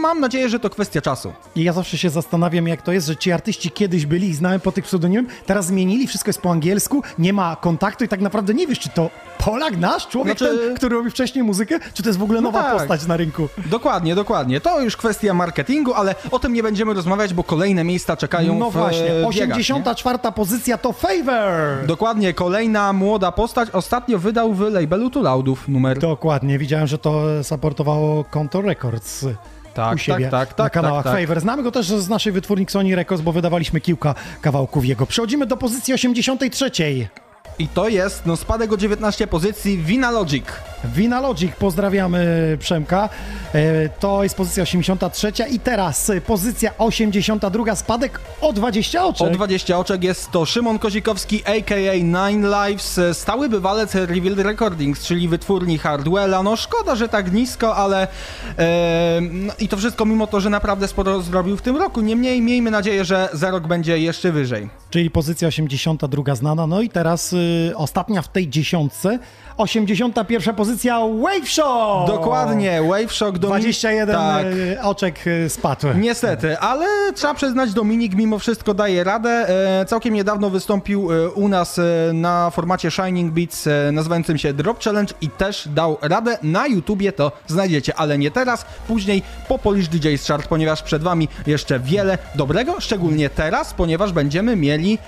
[0.00, 1.32] mam nadzieję, że to kwestia czasu.
[1.56, 4.60] I ja zawsze się zastanawiam, jak to jest, że ci artyści kiedyś byli i znałem
[4.60, 8.54] po tych pseudonimach, teraz zmienili, wszystko jest po angielsku, nie ma kontaktu i tak naprawdę
[8.54, 9.10] nie wiesz, czy to
[9.44, 12.62] Polak nasz, człowiek Znaczy- ten, który robi wcześniej muzykę, czy to jest w ogóle nowa
[12.62, 12.78] tak.
[12.78, 13.48] postać na rynku.
[13.66, 14.60] Dokładnie, dokładnie.
[14.60, 18.70] To już kwestia marketingu, ale o tym nie będziemy rozmawiać, bo kolejne miejsca czekają No
[18.70, 20.18] w właśnie, e, biegach, 84.
[20.34, 21.80] pozycja to Favor.
[21.80, 21.86] nie?
[21.86, 23.70] Dokładnie, kolejna młoda postać.
[23.70, 25.98] Ostatnio wydał w labelu Too Loudów numer.
[25.98, 29.26] Dokładnie, widziałem, że to supportowało Contour Records.
[29.74, 31.22] Tak, u siebie tak, tak, na tak, kanałach tak, tak.
[31.22, 31.40] Favor.
[31.40, 35.06] Znamy go też z naszej wytwórni Sony Records, bo wydawaliśmy kilka kawałków jego.
[35.06, 36.70] Przechodzimy do pozycji 83.
[37.58, 40.44] I to jest, no spadek o 19 pozycji, Vina Logic.
[40.84, 43.08] Vinalogic, pozdrawiamy Przemka.
[43.54, 49.28] E, To jest pozycja 83 i teraz e, pozycja 82, spadek o 20 oczek.
[49.28, 51.94] O 20 oczek jest to Szymon Kozikowski, a.k.a.
[51.94, 56.42] Nine Lives, e, stały bywalec Revealed Recordings, czyli wytwórni Hardwella.
[56.42, 58.08] No szkoda, że tak nisko, ale
[58.58, 62.00] e, no, i to wszystko mimo to, że naprawdę sporo zrobił w tym roku.
[62.00, 64.68] Niemniej miejmy nadzieję, że za rok będzie jeszcze wyżej.
[64.90, 66.66] Czyli pozycja 82 znana.
[66.66, 67.43] No i teraz y,
[67.76, 69.18] ostatnia w tej dziesiątce.
[69.56, 72.06] 81 pozycja Wave Show!
[72.08, 73.62] Dokładnie, Wave Shock Dominik.
[73.62, 74.46] 21 Tak.
[74.46, 75.86] y, oczek y, spadł.
[75.94, 79.30] Niestety, ale trzeba przyznać, Dominik mimo wszystko daje radę.
[79.80, 81.82] E, całkiem niedawno wystąpił e, u nas e,
[82.12, 86.38] na formacie Shining Beats e, nazywającym się Drop Challenge i też dał radę.
[86.42, 91.28] Na YouTubie to znajdziecie, ale nie teraz, później po Polish DJ's Chart, ponieważ przed Wami
[91.46, 94.98] jeszcze wiele dobrego, szczególnie teraz, ponieważ będziemy mieli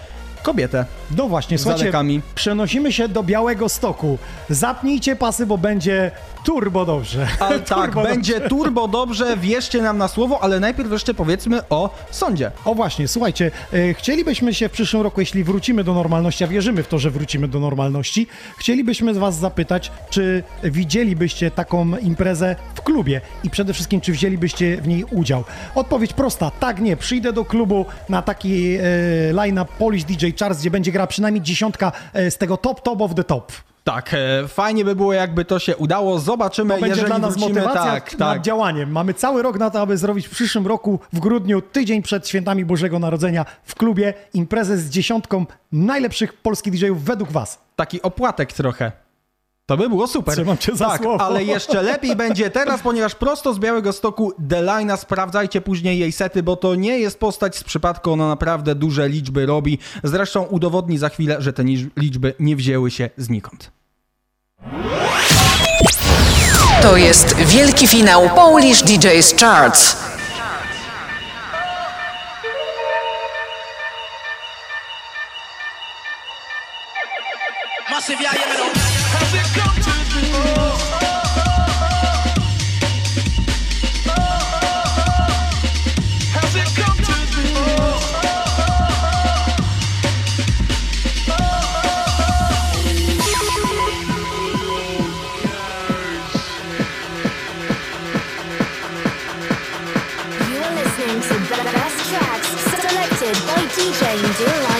[0.46, 0.84] kobietę.
[1.16, 1.92] No właśnie, słuchajcie,
[2.34, 4.18] przenosimy się do Białego Stoku.
[4.50, 6.10] Zapnijcie pasy, bo będzie
[6.46, 7.26] turbo dobrze.
[7.40, 11.90] Ale tak, Turbo będzie turbo dobrze, wierzcie nam na słowo, ale najpierw jeszcze powiedzmy o
[12.10, 12.50] sądzie.
[12.64, 16.82] O właśnie, słuchajcie, e, chcielibyśmy się w przyszłym roku, jeśli wrócimy do normalności, a wierzymy
[16.82, 18.26] w to, że wrócimy do normalności,
[18.58, 24.88] chcielibyśmy Was zapytać, czy widzielibyście taką imprezę w klubie i przede wszystkim, czy wzięlibyście w
[24.88, 25.44] niej udział.
[25.74, 28.80] Odpowiedź prosta, tak, nie, przyjdę do klubu na taki e,
[29.32, 33.14] line-up Polish DJ Charts, gdzie będzie grała przynajmniej dziesiątka e, z tego top, top of
[33.14, 33.52] the top.
[33.86, 36.18] Tak, e, fajnie by było, jakby to się udało.
[36.18, 37.60] Zobaczymy, To będzie dla nas wrócimy.
[37.60, 38.42] motywacja tak, nad tak.
[38.42, 38.90] działaniem.
[38.92, 42.64] Mamy cały rok na to, aby zrobić w przyszłym roku, w grudniu, tydzień przed świętami
[42.64, 47.58] Bożego Narodzenia w klubie imprezę z dziesiątką najlepszych polskich DJ-ów według Was.
[47.76, 49.05] Taki opłatek trochę.
[49.66, 50.34] To by było super.
[50.34, 51.24] Trzymam cię za tak, słowo.
[51.24, 56.42] ale jeszcze lepiej będzie teraz, ponieważ prosto z Białego Stoku Delina, sprawdzajcie później jej sety,
[56.42, 59.78] bo to nie jest postać z przypadku, ona naprawdę duże liczby robi.
[60.04, 61.64] Zresztą udowodni za chwilę, że te
[61.96, 63.70] liczby nie wzięły się znikąd.
[66.82, 69.96] To jest wielki finał Polish DJ's Charts.
[77.90, 78.85] Massive, yeah, know.
[103.92, 104.75] Selected by DJ Delina.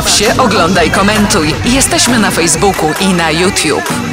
[0.00, 1.54] Baw się, oglądaj, komentuj.
[1.64, 4.09] Jesteśmy na Facebooku i na YouTube.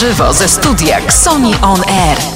[0.00, 2.33] Żywo ze studia Sony On Air.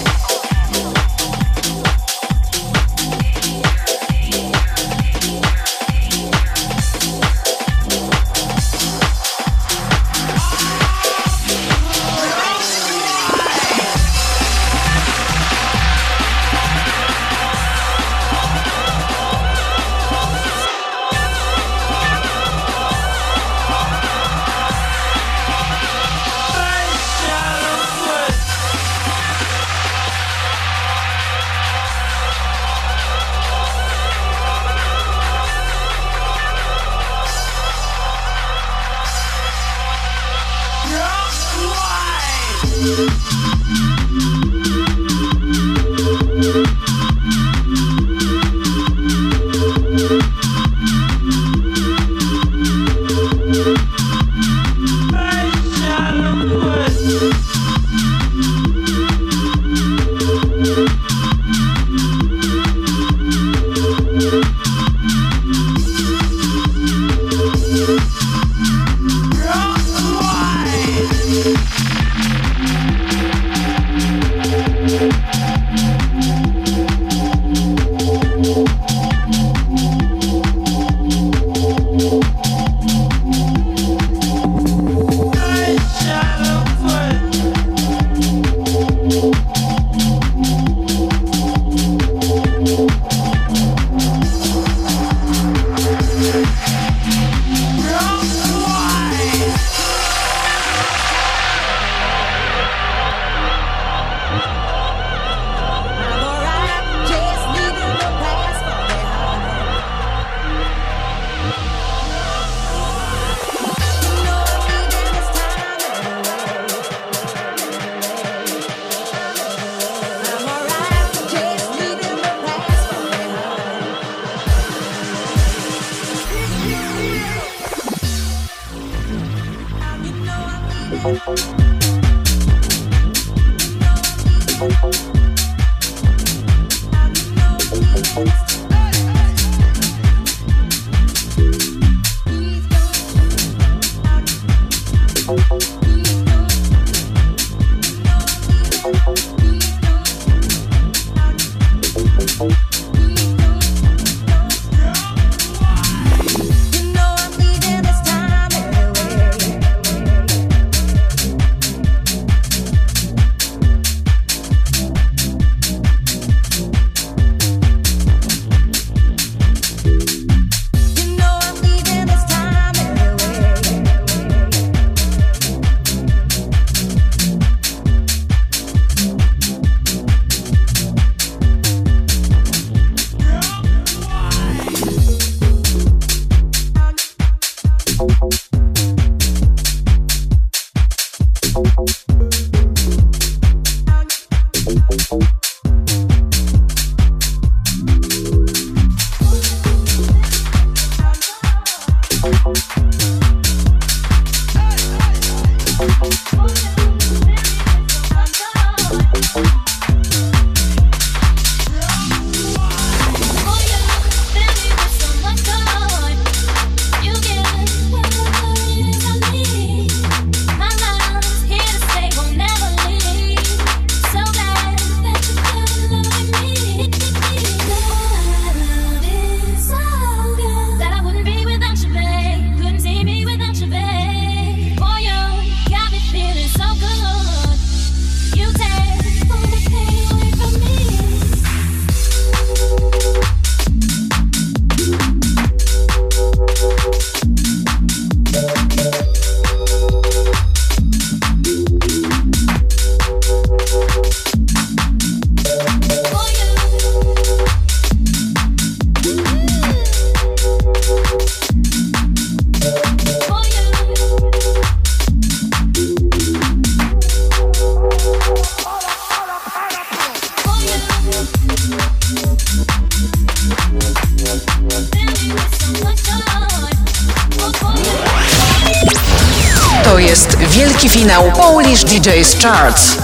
[282.38, 282.97] DJ's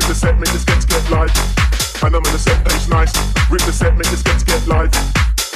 [0.00, 1.28] Rip the set, make the sketch get live.
[2.02, 3.12] And I'm in the set page nice.
[3.50, 4.88] Rip the set, make the sketch get live.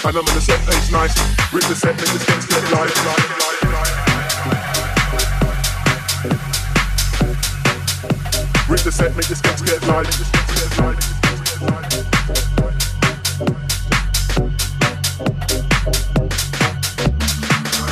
[0.05, 1.17] And I'm in the set page nice.
[1.51, 2.93] Rip the set, make the sketch get live.
[8.69, 10.13] Rip the set, make the sketch get live.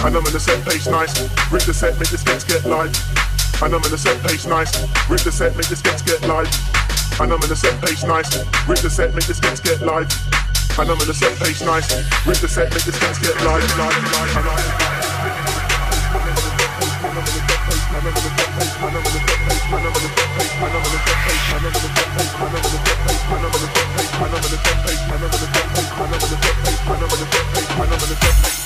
[0.05, 1.19] And I'm in the set page nice.
[1.51, 3.32] Rip the set, make the sketch get live.
[3.63, 4.75] And I'm in the set page nice.
[5.09, 6.51] Rip the set, make the sketch get live.
[7.21, 8.35] And I'm in the set page nice.
[8.67, 10.11] Rip the set, make the sketch get live.
[10.79, 11.87] And I'm in the set page nice.
[12.27, 13.63] Rip the set, make the sketch get live.
[13.79, 15.13] live, live, live.
[28.43, 28.62] What's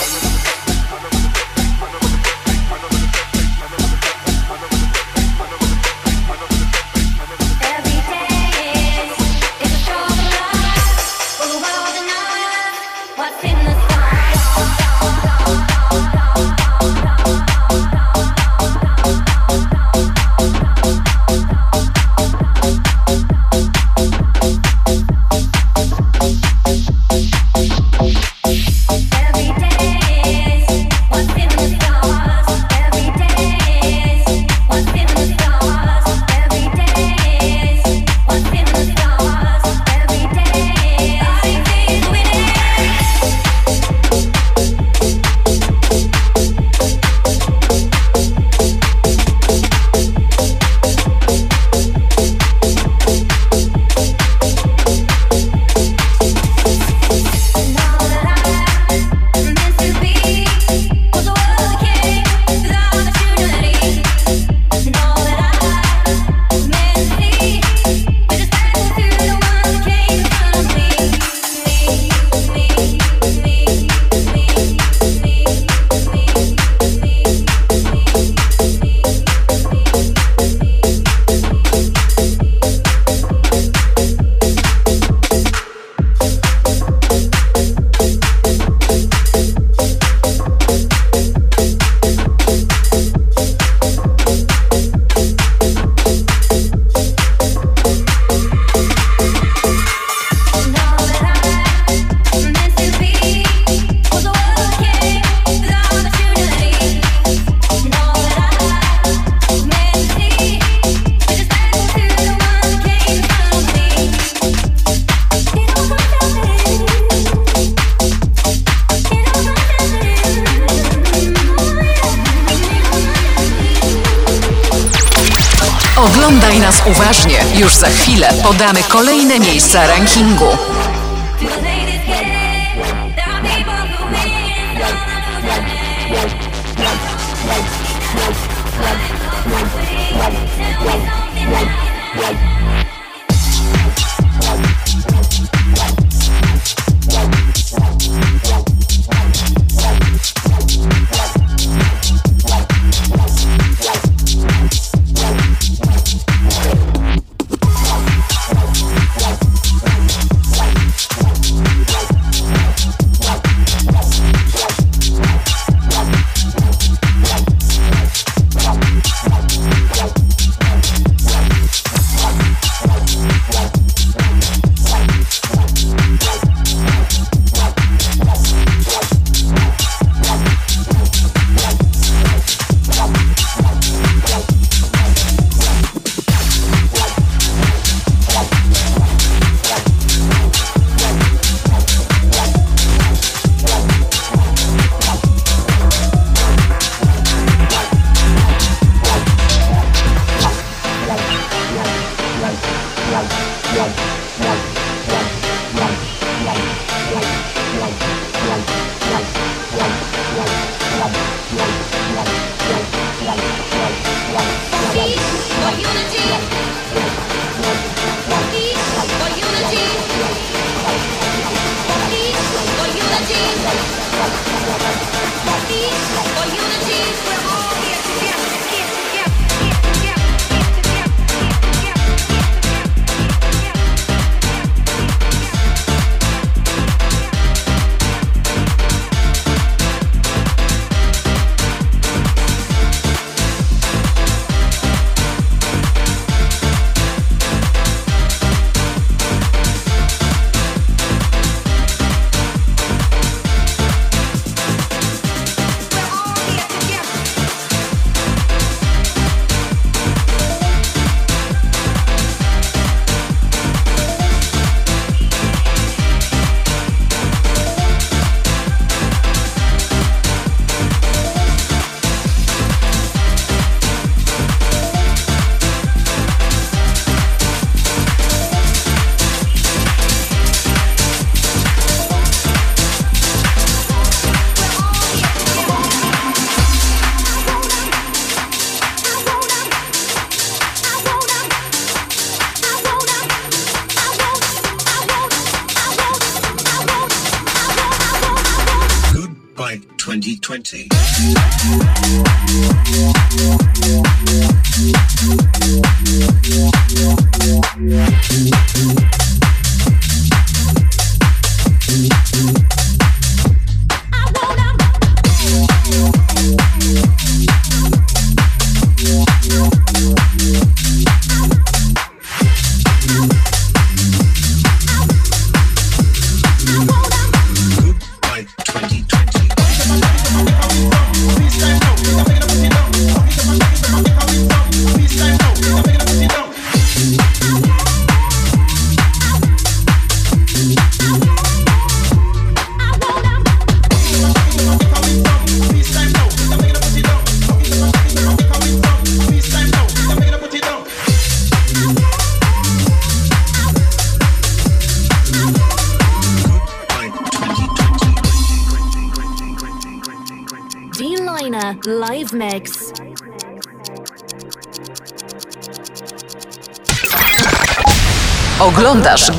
[128.66, 130.75] podamy kolejne miejsca rankingu.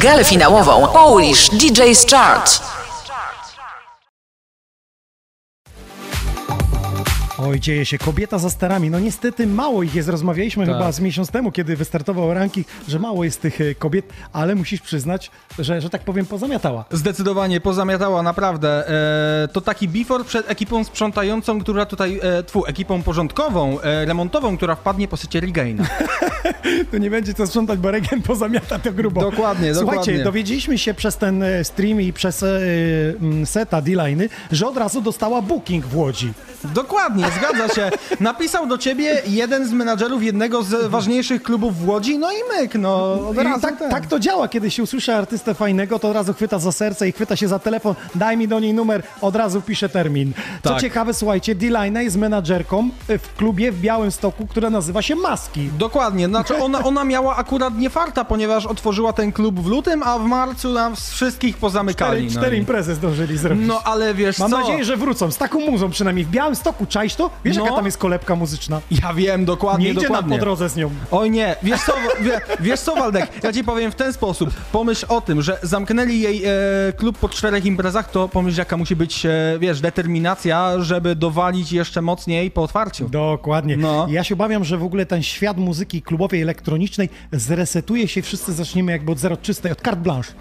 [0.08, 2.62] Galę finałową Polish DJ's Chart.
[7.68, 7.98] Dzieje się.
[7.98, 8.90] Kobieta za sterami.
[8.90, 10.10] No niestety mało ich jest.
[10.10, 10.76] Rozmawialiśmy Tak.
[10.76, 14.82] chyba z miesiąc temu, kiedy wystartował ranking, że mało jest tych e, kobiet, ale musisz
[14.82, 16.86] przyznać, że, że tak powiem, pozamiatała.
[16.92, 18.90] Zdecydowanie pozamiatała, naprawdę.
[19.44, 24.58] E, to taki before przed ekipą sprzątającą, która tutaj, e, tfu, ekipą porządkową, e, remontową,
[24.58, 25.84] która wpadnie po sycie Regaina.
[26.92, 29.22] Tu nie będzie co sprzątać, bo Regen pozamiata to grubo.
[29.22, 30.24] Dokładnie, Słuchajcie, dokładnie.
[30.24, 32.50] dowiedzieliśmy się przez ten e, stream i przez e,
[33.46, 36.34] seta D-Liny, że od razu dostała booking w Łodzi.
[36.64, 37.26] Dokładnie,
[37.58, 37.92] zgadza się.
[38.20, 42.76] Napisał do ciebie jeden z menadżerów jednego z ważniejszych klubów w Łodzi, no i myk,
[42.76, 43.92] no od razu tak, ten.
[43.92, 47.12] tak to działa, kiedy się usłyszy artystę fajnego, to od razu chwyta za serce i
[47.12, 50.34] chwyta się za telefon, daj mi do niej numer, od razu pisze termin.
[50.64, 50.82] Co Tak.
[50.82, 55.70] ciekawe, słuchajcie, D-Line jest menadżerką e, w klubie w Białymstoku, która nazywa się Maski.
[55.78, 60.20] Dokładnie, znaczy ona, ona miała akurat nie farta, ponieważ otworzyła ten klub w lutym, a
[60.20, 62.22] w marcu nam wszystkich pozamykali.
[62.22, 63.68] Cztery, no cztery imprezy zdążyli zrobić.
[63.68, 64.60] No ale wiesz Mam co?
[64.60, 66.86] nadzieję, że wrócą z taką muzą przynajmniej w Białymstoku.
[66.86, 67.30] Czaisz to?
[67.48, 67.64] Wiesz, No.
[67.64, 68.82] jaka tam jest kolebka muzyczna?
[68.92, 70.38] Ja wiem, dokładnie, Nie idzie dokładnie.
[70.38, 70.90] po drodze z nią.
[71.12, 74.50] Oj nie, wiesz co, wie, wiesz co Waldek, ja ci powiem w ten sposób.
[74.72, 76.50] Pomyśl o tym, że zamknęli jej e,
[76.98, 79.30] klub po czterech imprezach, to pomyśl jaka musi być, e,
[79.60, 83.10] wiesz, determinacja, żeby dowalić jeszcze mocniej po otwarciu.
[83.10, 83.78] Dokładnie.
[83.78, 84.08] No.
[84.10, 88.92] Ja się obawiam, że w ogóle ten świat muzyki klubowej, elektronicznej zresetuje się, wszyscy zaczniemy
[88.92, 90.34] jakby od zero czystej, od carte blanche.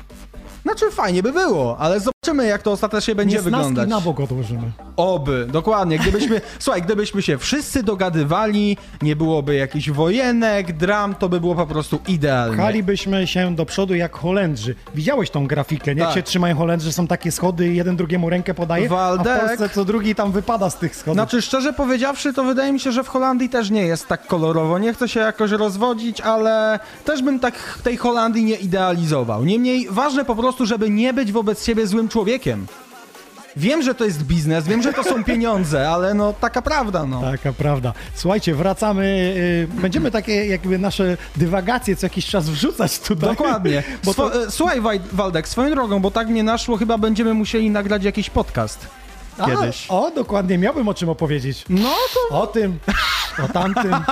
[0.62, 3.88] Znaczy fajnie by było, ale zobaczymy jak to ostatecznie będzie Niesnaski wyglądać.
[3.88, 4.70] na bok odłożymy.
[4.96, 5.98] Oby, dokładnie.
[5.98, 11.66] Gdybyśmy, słuchaj, gdybyśmy się wszyscy dogadywali, nie byłoby jakichś wojenek, dram, to by było po
[11.66, 12.56] prostu idealnie.
[12.56, 14.74] Pchalibyśmy się do przodu jak Holendrzy.
[14.94, 16.00] Widziałeś tą grafikę, nie?
[16.00, 16.14] Jak Tak.
[16.16, 19.42] się trzymają Holendrzy, są takie schody, jeden drugiemu rękę podaje, a Waldek.
[19.44, 21.14] w Polsce co drugi tam wypada z tych schodów.
[21.14, 24.78] Znaczy, szczerze powiedziawszy, to wydaje mi się, że w Holandii też nie jest tak kolorowo.
[24.78, 29.44] Nie chcę się jakoś rozwodzić, ale też bym tak tej Holandii nie idealizował.
[29.44, 32.15] Niemniej ważne po prostu, żeby nie być wobec siebie złym człowiekiem.
[33.56, 37.20] Wiem, że to jest biznes, wiem, że to są pieniądze, ale no taka prawda, no.
[37.20, 37.92] Taka prawda.
[38.14, 39.34] Słuchajcie, wracamy.
[39.76, 43.28] y, będziemy takie jakby nasze dywagacje co jakiś czas wrzucać tutaj.
[43.30, 43.82] Dokładnie.
[44.04, 44.80] Bo Swo- to, e, Słuchaj,
[45.12, 48.86] Waldek, swoją drogą, bo tak mnie naszło, chyba będziemy musieli nagrać jakiś podcast.
[49.38, 49.86] a, Kiedyś.
[49.88, 51.64] o, dokładnie, miałbym o czym opowiedzieć.
[51.68, 51.94] No
[52.30, 52.78] to O tym.
[53.44, 53.94] O tamtym.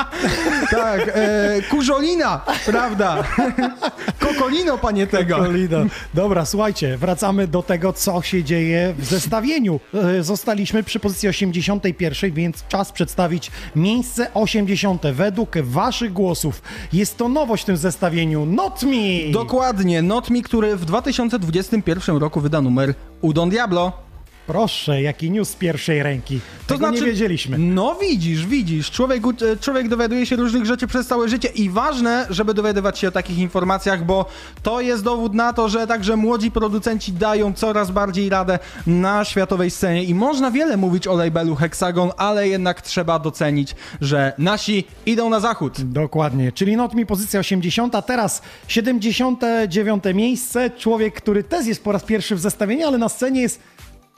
[0.70, 3.24] Tak, e, kurzolina, prawda?
[4.20, 5.36] Kokolino, panie tego.
[5.36, 5.84] Kolida.
[6.14, 9.80] Dobra, słuchajcie, wracamy do tego, co się dzieje w zestawieniu.
[10.18, 15.02] E, Zostaliśmy przy pozycji 81, więc czas przedstawić miejsce 80.
[15.12, 18.46] Według waszych głosów jest to nowość w tym zestawieniu.
[18.46, 19.32] Not me!
[19.32, 23.92] Dokładnie, Not Me, który w 2021 roku wyda numer Udon Diablo.
[24.46, 26.40] Proszę, jaki news z pierwszej ręki.
[26.66, 27.58] To Tego znaczy, nie wiedzieliśmy.
[27.58, 32.26] No widzisz, widzisz, człowiek, e, człowiek dowiaduje się różnych rzeczy przez całe życie i ważne,
[32.30, 34.26] żeby dowiadywać się o takich informacjach, bo
[34.62, 39.70] to jest dowód na to, że także młodzi producenci dają coraz bardziej radę na światowej
[39.70, 45.30] scenie i można wiele mówić o labelu Hexagon, ale jednak trzeba docenić, że nasi idą
[45.30, 45.80] na zachód.
[45.80, 50.70] Dokładnie, czyli not mi pozycja 80, a teraz 79 miejsce.
[50.70, 53.60] Człowiek, który też jest po raz pierwszy w zestawieniu, ale na scenie jest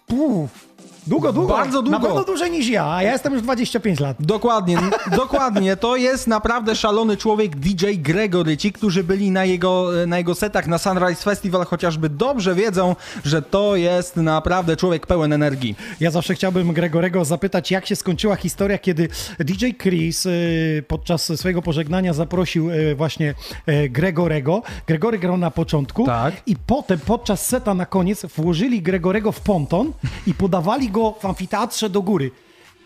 [0.07, 0.66] Puh.
[1.07, 1.55] Długo, długo.
[1.55, 1.99] Bardzo długo.
[1.99, 4.17] Na pewno dłużej niż ja, a ja jestem już 25 lat.
[4.21, 4.79] Dokładnie,
[5.17, 5.77] dokładnie.
[5.77, 8.57] To jest naprawdę szalony człowiek DJ Gregory.
[8.57, 13.43] Ci, którzy byli na jego, na jego setach na Sunrise Festival, chociażby dobrze wiedzą, że
[13.43, 15.77] to jest naprawdę człowiek pełen energii.
[16.01, 19.09] Ja zawsze chciałbym Gregorego zapytać, jak się skończyła historia, kiedy
[19.41, 23.35] DJ Chris y, podczas swojego pożegnania zaprosił y, właśnie
[23.69, 24.63] y, Gregorego.
[24.87, 26.35] Gregory grał na początku Tak.
[26.47, 29.93] i potem podczas seta na koniec włożyli Gregorego w ponton
[30.27, 32.31] i podawali go w amfiteatrze do góry.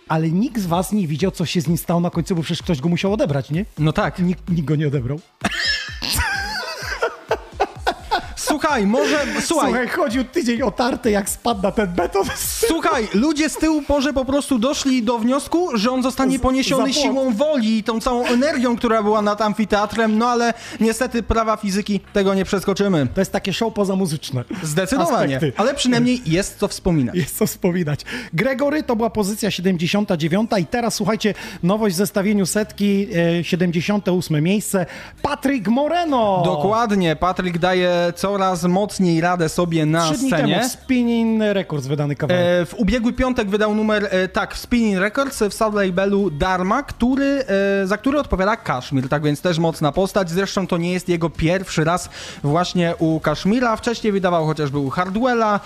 [0.08, 2.62] Ale nikt z was nie widział, co się z nim stało na końcu, bo przecież
[2.62, 3.64] ktoś go musiał odebrać, nie?
[3.78, 4.18] No tak.
[4.18, 5.20] Nikt, nikt go nie odebrał.
[8.50, 9.18] Słuchaj, może.
[9.40, 9.70] Słuchaj.
[9.70, 12.24] Słuchaj, chodził tydzień otarty, jak spadł na ten beton.
[12.68, 17.34] Słuchaj, ludzie z tyłu może po prostu doszli do wniosku, że on zostanie poniesiony siłą
[17.34, 22.34] woli i tą całą energią, która była nad amfiteatrem, no ale niestety prawa fizyki tego
[22.34, 23.06] nie przeskoczymy.
[23.14, 24.44] To jest takie show pozamuzyczne.
[24.62, 25.60] Zdecydowanie, Aspekty.
[25.62, 27.16] ale przynajmniej jest co wspominać.
[27.16, 28.00] Jest co wspominać.
[28.32, 33.06] Gregory to była pozycja 79 i teraz słuchajcie, nowość w zestawieniu setki,
[33.40, 34.86] e, 78 miejsce.
[35.22, 36.42] Patryk Moreno!
[36.44, 40.60] Dokładnie, Patryk daje coraz mocniej radę sobie na Trzy temu scenie.
[40.60, 42.42] w Spinning Records wydany kawałek.
[42.42, 47.44] E, w ubiegły piątek wydał numer, e, tak, w Spinning Records w sublabelu Dharma, który,
[47.82, 50.30] e, za który odpowiada Kashmir, tak więc też mocna postać.
[50.30, 52.08] Zresztą to nie jest jego pierwszy raz
[52.42, 53.76] właśnie u Kashmira.
[53.76, 55.60] Wcześniej wydawał chociażby u Hardwella,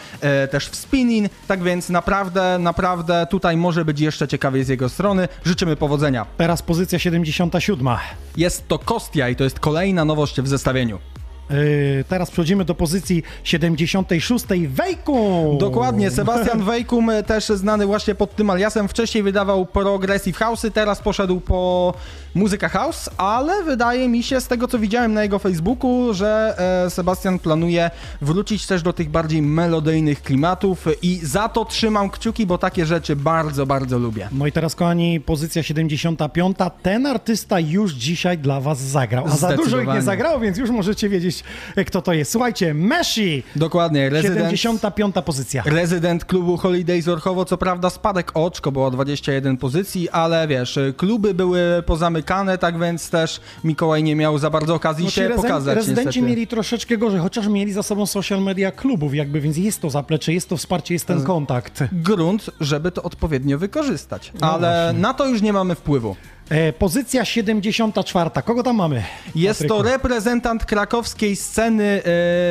[0.50, 5.28] też w Spinning, tak więc naprawdę, naprawdę tutaj może być jeszcze ciekawiej z jego strony.
[5.44, 6.26] Życzymy powodzenia.
[6.36, 7.88] Teraz pozycja 77.
[8.36, 11.13] Jest to Kostia i to jest kolejna nowość w zestawieniu.
[11.50, 14.44] E, teraz przechodzimy do pozycji 76.
[14.68, 15.56] Wejku!
[15.60, 21.02] Dokładnie, Sebastian Wejkum, e, też znany właśnie pod tym aliasem, wcześniej wydawał Progressive House'y, teraz
[21.02, 21.94] poszedł po
[22.34, 26.54] muzyka house, ale wydaje mi się z tego co widziałem na jego Facebooku, że
[26.86, 27.90] e, Sebastian planuje
[28.20, 33.16] wrócić też do tych bardziej melodyjnych klimatów i za to trzymam kciuki, bo takie rzeczy
[33.16, 34.28] bardzo, bardzo lubię.
[34.32, 36.56] No i teraz, kochani, pozycja 75.
[36.82, 39.24] Ten artysta już dzisiaj dla was zagrał.
[39.26, 40.02] A za dużo ich nie Zdecydowanie.
[40.02, 41.44] zagrał, więc już możecie wiedzieć,
[41.76, 42.32] e, kto to jest.
[42.32, 43.42] Słuchajcie, Meshi!
[43.56, 44.36] Dokładnie, rezydent...
[44.60, 45.14] 75.
[45.24, 45.62] pozycja.
[45.66, 51.82] Rezydent klubu Holiday Zorchowo, co prawda spadek oczko, było 21 pozycji, ale wiesz, kluby były
[51.86, 52.23] pozamykane,
[52.60, 56.26] tak więc też Mikołaj nie miał za bardzo okazji No się rezen- pokazać rezydenci niestety.
[56.26, 60.32] mieli troszeczkę gorzej, chociaż mieli za sobą social media klubów, jakby, więc jest to zaplecze,
[60.32, 61.84] jest to wsparcie, jest ten kontakt.
[61.92, 65.00] Grunt, żeby to odpowiednio wykorzystać, No ale właśnie.
[65.00, 66.16] na to już nie mamy wpływu.
[66.48, 68.30] E, pozycja 74.
[68.44, 69.02] Kogo tam mamy?
[69.34, 69.82] Jest Patryku?
[69.82, 72.02] to reprezentant krakowskiej sceny,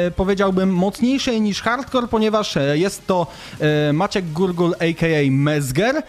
[0.08, 3.28] e, powiedziałbym, mocniejszej niż hardcore, ponieważ e, jest to
[3.60, 5.32] e, Maciek Gurgul, a.k.a.
[5.32, 6.04] Mezger, e,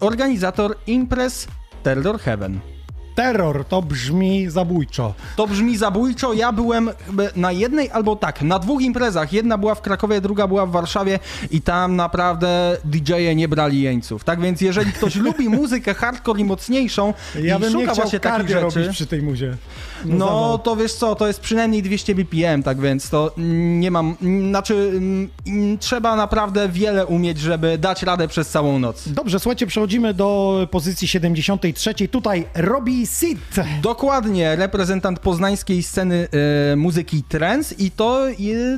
[0.00, 1.46] organizator imprez
[1.82, 2.81] Terror Heaven.
[3.14, 5.14] Terror, to brzmi zabójczo.
[5.36, 6.32] To brzmi zabójczo.
[6.32, 6.90] Ja byłem
[7.36, 9.32] na jednej albo tak, na dwóch imprezach.
[9.32, 11.18] Jedna była w Krakowie, druga była w Warszawie
[11.50, 14.24] i tam naprawdę DJ-e nie brali jeńców.
[14.24, 17.94] Tak więc jeżeli ktoś lubi muzykę hardcore i mocniejszą Ja i bym nie szuka chciał
[17.94, 19.56] właśnie takich rzeczy, robić przy tej muzie.
[20.04, 20.58] no zawał.
[20.58, 24.16] to wiesz co, to jest przynajmniej 200 BPM, tak więc to nie mam,
[24.48, 29.08] znaczy mm, mm, trzeba naprawdę wiele umieć, żeby dać radę przez całą noc.
[29.08, 31.94] Dobrze, słuchajcie, przechodzimy do pozycji 73.
[32.08, 33.38] Tutaj Robi Sid.
[33.82, 36.28] Dokładnie, reprezentant poznańskiej sceny
[36.72, 38.34] e, muzyki trance i to, e,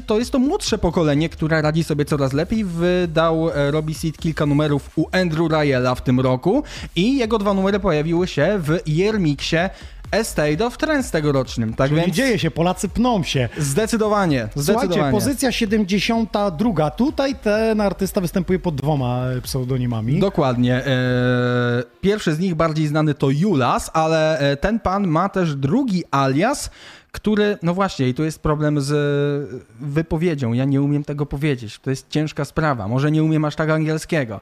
[0.07, 2.65] to jest to młodsze pokolenie, które radzi sobie coraz lepiej.
[2.65, 6.63] Wydał e, Robbie Seed kilka numerów u Andrew Rayela w tym roku
[6.97, 9.71] i jego dwa numery pojawiły się w Jermixie
[10.15, 11.75] Estate of Trance tegorocznym.
[11.75, 13.49] Tak Czyli więc dzieje się, Polacy pną się.
[13.59, 15.13] zdecydowanie, Słuchajcie, zdecydowanie.
[15.13, 16.91] pozycja 72.
[16.91, 20.19] Tutaj ten artysta występuje pod dwoma e, pseudonimami.
[20.21, 20.87] Dokładnie.
[20.87, 26.05] E, pierwszy z nich, bardziej znany, to Julas, ale e, ten pan ma też drugi
[26.11, 26.71] alias,
[27.13, 28.91] który, no właśnie, i tu jest problem z
[29.81, 30.53] wypowiedzią.
[30.53, 31.79] Ja nie umiem tego powiedzieć.
[31.79, 32.89] To jest ciężka sprawa.
[32.89, 34.41] Może nie umiem aż tak angielskiego.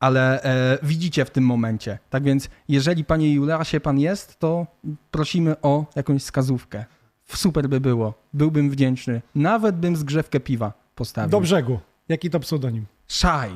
[0.00, 1.98] Ale e, widzicie w tym momencie.
[2.10, 4.66] Tak więc, jeżeli panie Juliasie pan jest, to
[5.10, 6.84] prosimy o jakąś wskazówkę.
[7.26, 8.14] Super by było.
[8.32, 9.22] Byłbym wdzięczny.
[9.34, 11.30] Nawet bym zgrzewkę piwa postawił.
[11.30, 11.78] Do brzegu.
[12.08, 12.86] Jaki to pseudonim?
[13.08, 13.50] Szaj.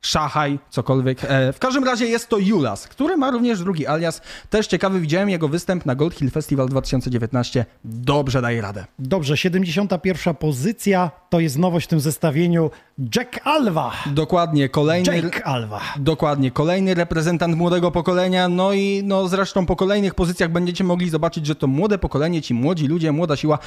[0.00, 1.18] Szachaj, cokolwiek.
[1.24, 4.20] E, w każdym razie jest to Julas, który ma również drugi alias.
[4.50, 7.66] Też ciekawy, widziałem jego występ na Gold Hill Festival 2019.
[7.84, 8.84] Dobrze daje radę.
[8.98, 12.70] Dobrze, 71 pozycja to jest nowość w tym zestawieniu.
[13.16, 13.92] Jack Alva.
[14.06, 15.16] Dokładnie, kolejny.
[15.16, 15.80] Jake Alva.
[15.96, 18.48] Dokładnie, kolejny reprezentant młodego pokolenia.
[18.48, 22.54] No i no zresztą po kolejnych pozycjach będziecie mogli zobaczyć, że to młode pokolenie, ci
[22.54, 23.58] młodzi ludzie, młoda siła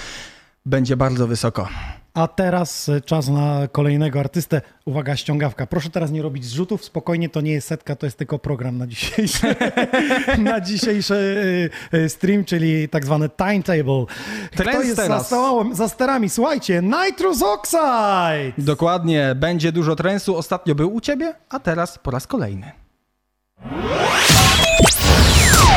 [0.65, 1.67] będzie bardzo wysoko.
[2.13, 4.61] A teraz e, czas na kolejnego artystę.
[4.85, 5.67] Uwaga, ściągawka.
[5.67, 6.85] Proszę teraz nie robić zrzutów.
[6.85, 9.55] Spokojnie, to nie jest setka, to jest tylko program na dzisiejszy,
[10.37, 14.05] na dzisiejszy e, e, stream, czyli tak zwany timetable.
[14.51, 15.27] Kto Trend jest za, teraz.
[15.27, 16.29] stołem, za sterami?
[16.29, 18.53] Słuchajcie, Nitrous Oxide!
[18.57, 20.37] Dokładnie, będzie dużo trensu.
[20.37, 22.71] Ostatnio był u ciebie, a teraz po raz kolejny.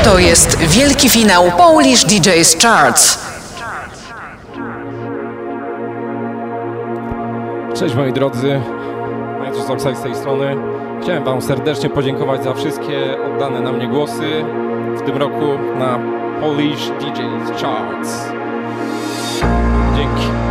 [0.04, 3.31] To jest wielki finał Polish DJ's Charts.
[7.82, 8.60] Cześć moi drodzy,
[9.40, 10.56] Nitrous Oxide z tej strony.
[11.02, 14.44] Chciałem Wam serdecznie podziękować za wszystkie oddane na mnie głosy
[14.96, 15.46] w tym roku
[15.78, 15.98] na
[16.40, 18.32] Polish DJs Charts.
[19.96, 20.41] Dzięki.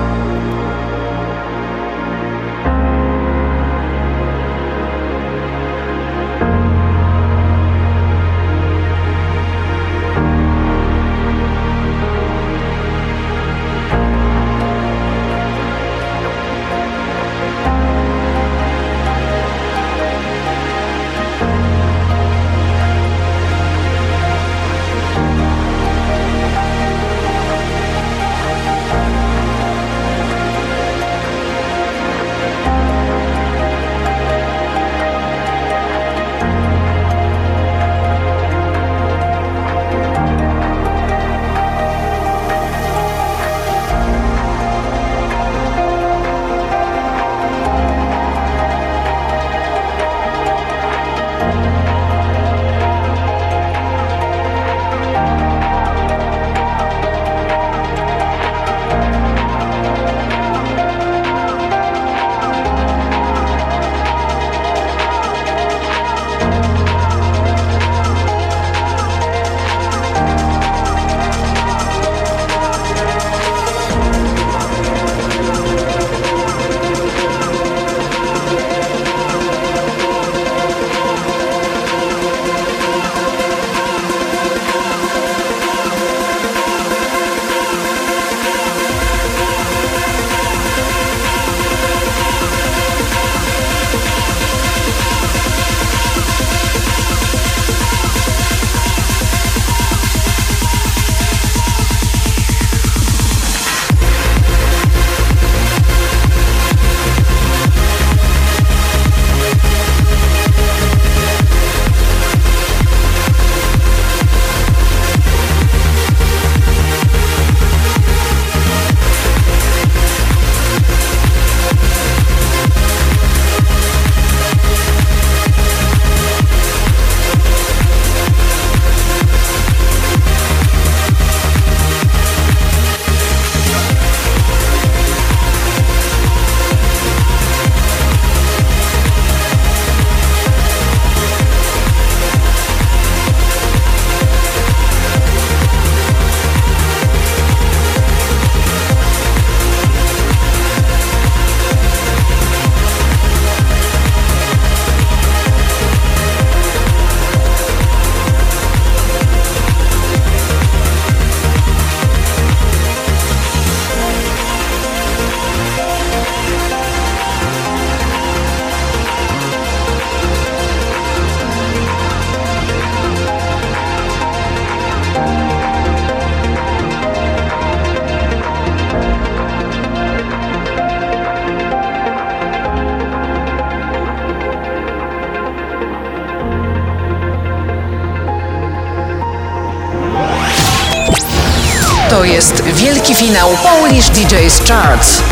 [193.02, 195.31] Wielki finał Polish DJ's Charts.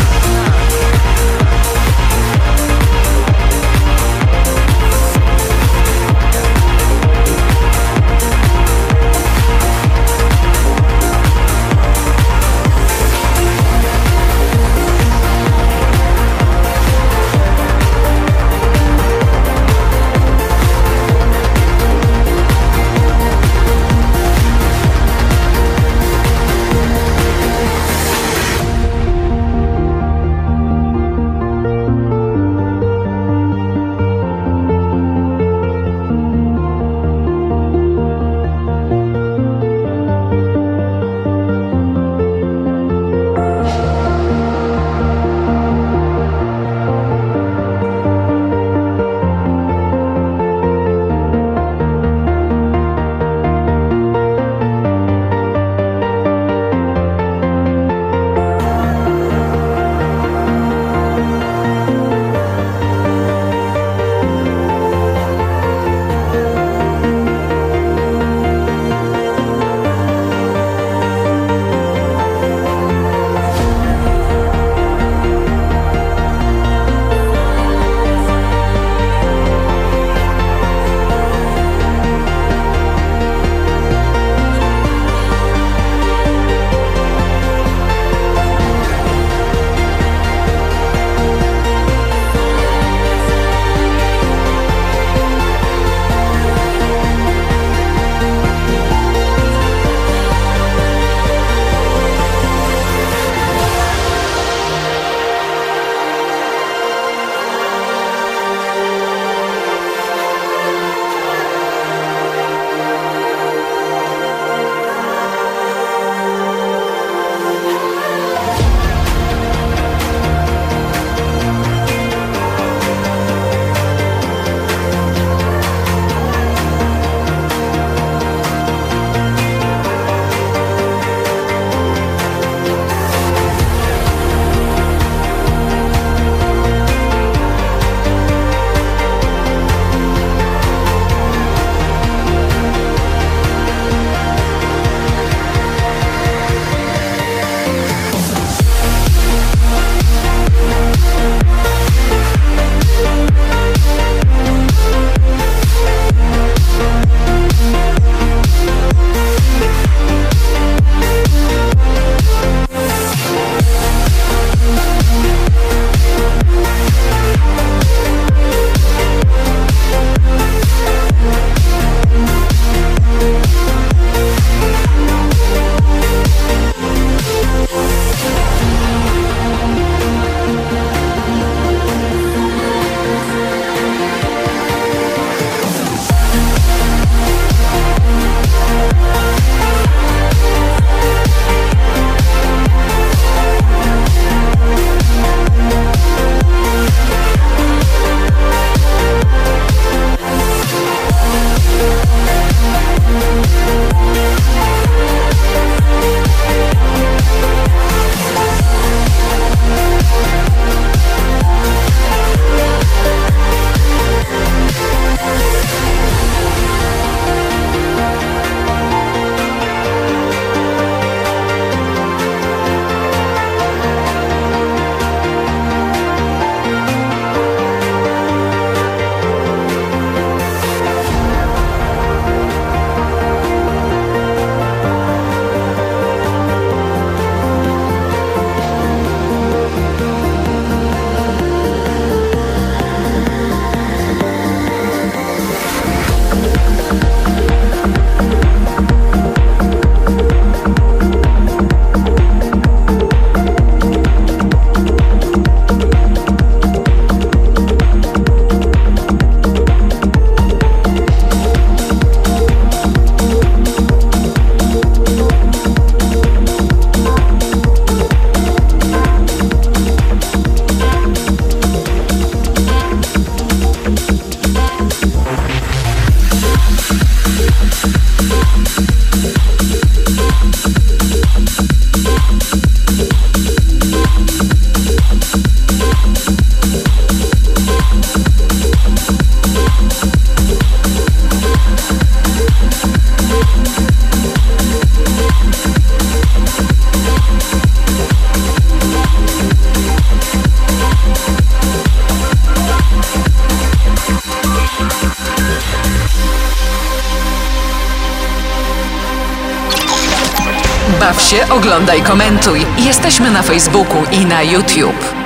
[312.90, 315.19] Jesteśmy na Facebooku i na YouTube.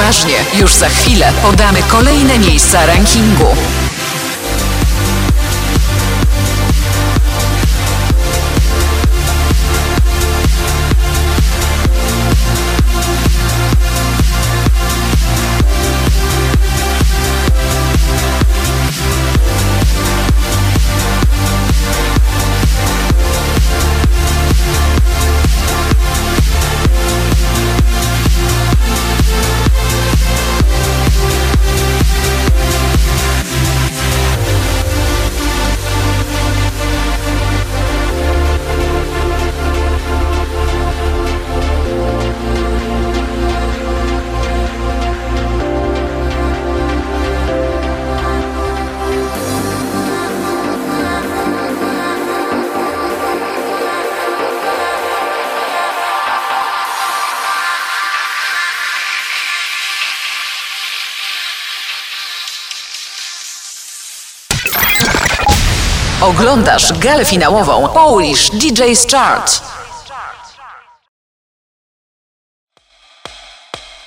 [0.00, 0.34] Uważnie.
[0.54, 3.46] Już za chwilę podamy kolejne miejsca rankingu.
[66.40, 69.62] Oglądasz galę finałową Polish DJ's Chart.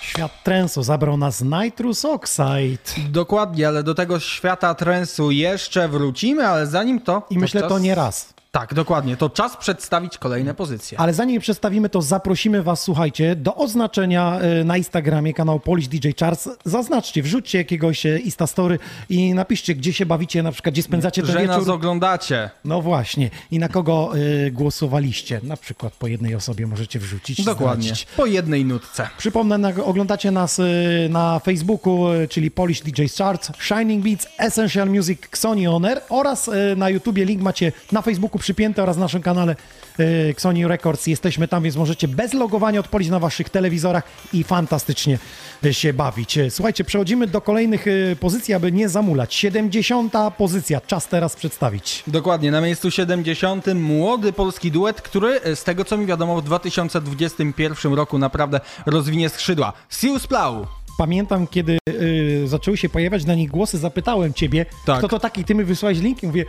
[0.01, 3.09] Świat trensu zabrał nas Nitrous Oxide.
[3.09, 7.21] Dokładnie, ale do tego świata trensu jeszcze wrócimy, ale zanim to...
[7.29, 7.69] I myślę, czas...
[7.69, 8.33] to nie raz.
[8.55, 9.17] Tak, dokładnie.
[9.17, 10.99] To czas przedstawić kolejne pozycje.
[10.99, 15.87] Ale zanim je przedstawimy, to zaprosimy Was, słuchajcie, do oznaczenia e, na Instagramie kanał Polish
[15.87, 16.49] DJ Charts.
[16.65, 21.31] Zaznaczcie, wrzućcie jakiegoś e, Instastory i napiszcie, gdzie się bawicie, na przykład, gdzie spędzacie ten
[21.31, 21.57] Że wieczór.
[21.57, 22.49] nas oglądacie.
[22.65, 23.29] No właśnie.
[23.51, 24.11] I na kogo
[24.47, 25.39] e, głosowaliście.
[25.43, 27.43] Na przykład po jednej osobie możecie wrzucić.
[27.43, 27.93] Dokładnie.
[28.17, 29.09] Po jednej nutce.
[29.17, 30.63] Przypomnę, na, oglądacie nas e,
[31.09, 36.49] na Facebooku, e, czyli Polish DJ Charts, Shining Beats, Essential Music, Xoni On Air oraz
[36.49, 39.55] e, na YouTubie link macie na Facebooku przypięty oraz w naszym kanale
[39.99, 41.07] e, Xoni Records.
[41.07, 44.03] Jesteśmy tam, więc możecie bez logowania odpalić na waszych telewizorach
[44.33, 45.19] i fantastycznie
[45.65, 46.37] e, się bawić.
[46.37, 47.85] E, Słuchajcie, przechodzimy do kolejnych
[48.19, 49.35] pozycji, aby nie zamulać.
[49.35, 50.13] 70.
[50.37, 52.03] pozycja, czas teraz przedstawić.
[52.07, 57.93] Dokładnie, na miejscu 70 młody polski duet, który z tego co mi wiadomo w 2021
[57.93, 59.73] roku naprawdę rozwinie skrzydła.
[59.89, 60.67] Sius Plau.
[60.97, 64.97] Pamiętam, kiedy y, zaczęły się pojawiać na nich głosy, zapytałem ciebie, Tak.
[64.97, 66.45] kto to taki, ty mi wysłałeś link i mówię,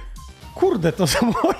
[0.54, 1.54] kurde, to są moi.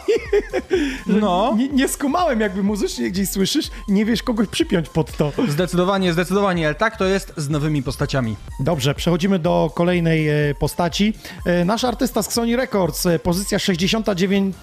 [1.06, 1.54] No.
[1.56, 5.32] Nie, nie skumałem, jakby muzycznie gdzieś słyszysz i nie wiesz kogoś przypiąć pod to.
[5.48, 8.36] Zdecydowanie, zdecydowanie, ale tak to jest z nowymi postaciami.
[8.60, 11.12] Dobrze, przechodzimy do kolejnej e, postaci.
[11.46, 14.56] E, nasz artysta z Sony Records, e, pozycja 69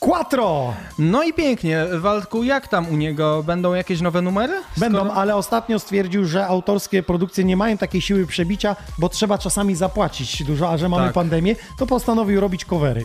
[0.00, 0.74] Quattro.
[0.98, 1.86] No i pięknie.
[1.98, 3.42] Waldku, jak tam u niego?
[3.42, 4.52] Będą jakieś nowe numery?
[4.76, 9.74] Będą, ale ostatnio stwierdził, że autorskie produkcje nie mają takiej siły przebicia, bo trzeba czasami
[9.74, 11.14] zapłacić dużo, a że mamy Tak.
[11.14, 13.04] pandemię, to postanowił robić covery.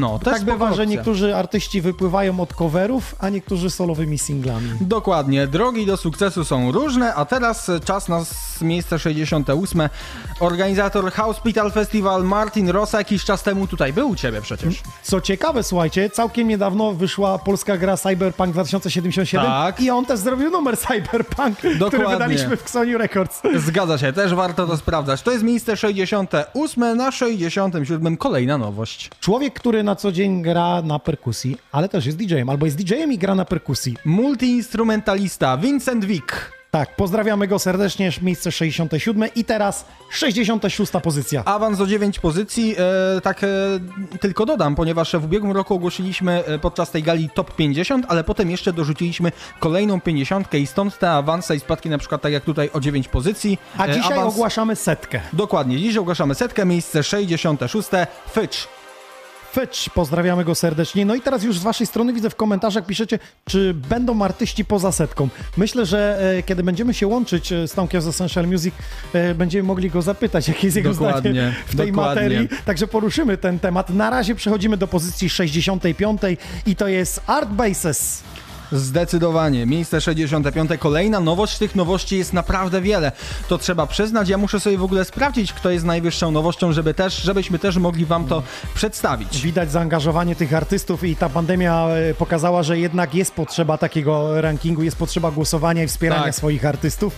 [0.00, 4.70] No, też tak bywa, spoko że niektórzy artyści wypływają od coverów, a niektórzy solowymi singlami.
[4.80, 8.22] Dokładnie, drogi do sukcesu są różne, a teraz czas na
[8.60, 9.88] miejsce 68.
[10.40, 14.82] Organizator Hospital Festival Martin Rosa jakiś czas temu tutaj był u ciebie przecież.
[15.02, 19.80] Co ciekawe, słuchajcie, całkiem niedawno wyszła polska gra Cyberpunk 2077 Tak.
[19.80, 22.08] i on też zrobił numer Cyberpunk, który Dokładnie.
[22.08, 23.42] wydaliśmy w Xoni Records.
[23.56, 25.22] Zgadza się, też warto to sprawdzać.
[25.22, 29.10] To jest miejsce 68, na 67 kolejna nowość.
[29.20, 33.12] Człowiek, który na co dzień gra na perkusji, ale też jest DJ-em, albo jest DJ-em
[33.12, 33.96] i gra na perkusji.
[34.04, 36.52] Multiinstrumentalista Vincent Wick.
[36.70, 41.44] Tak, pozdrawiamy go serdecznie, miejsce 67 i teraz 66 pozycja.
[41.44, 42.74] Awans o 9 pozycji,
[43.16, 43.48] e, tak e,
[44.20, 48.50] tylko dodam, ponieważ w ubiegłym roku ogłosiliśmy e, podczas tej gali top 50, ale potem
[48.50, 52.70] jeszcze dorzuciliśmy kolejną 50 i stąd te awanse i spadki na przykład tak jak tutaj
[52.72, 53.58] o 9 pozycji.
[53.78, 55.20] A E, dzisiaj awans- ogłaszamy setkę.
[55.32, 57.88] Dokładnie, dziś ogłaszamy setkę, miejsce 66,
[58.34, 58.73] Fitch.
[59.54, 61.06] Fetch, pozdrawiamy go serdecznie.
[61.06, 64.92] No i teraz już z waszej strony widzę w komentarzach piszecie, czy będą artyści poza
[64.92, 65.28] setką.
[65.56, 68.74] Myślę, że e, kiedy będziemy się łączyć e, z Tomkiem z Essential Music,
[69.12, 72.22] e, będziemy mogli go zapytać, jakie jest jego Dokładnie, zdanie w tej dokładnie.
[72.22, 72.48] materii.
[72.64, 73.90] Także poruszymy ten temat.
[73.90, 76.20] Na razie przechodzimy do pozycji 65
[76.66, 78.22] i to jest Art Bases.
[78.72, 79.66] Zdecydowanie.
[79.66, 80.70] Miejsce 65.
[80.78, 81.58] Kolejna nowość.
[81.58, 83.12] Tych nowości jest naprawdę wiele.
[83.48, 84.28] To trzeba przyznać.
[84.28, 88.04] Ja muszę sobie w ogóle sprawdzić, kto jest najwyższą nowością, żeby też, żebyśmy też mogli
[88.04, 88.42] wam to
[88.74, 89.40] przedstawić.
[89.42, 94.82] Widać zaangażowanie tych artystów i ta pandemia e, pokazała, że jednak jest potrzeba takiego rankingu,
[94.82, 96.34] jest potrzeba głosowania i wspierania Tak.
[96.34, 97.12] swoich artystów.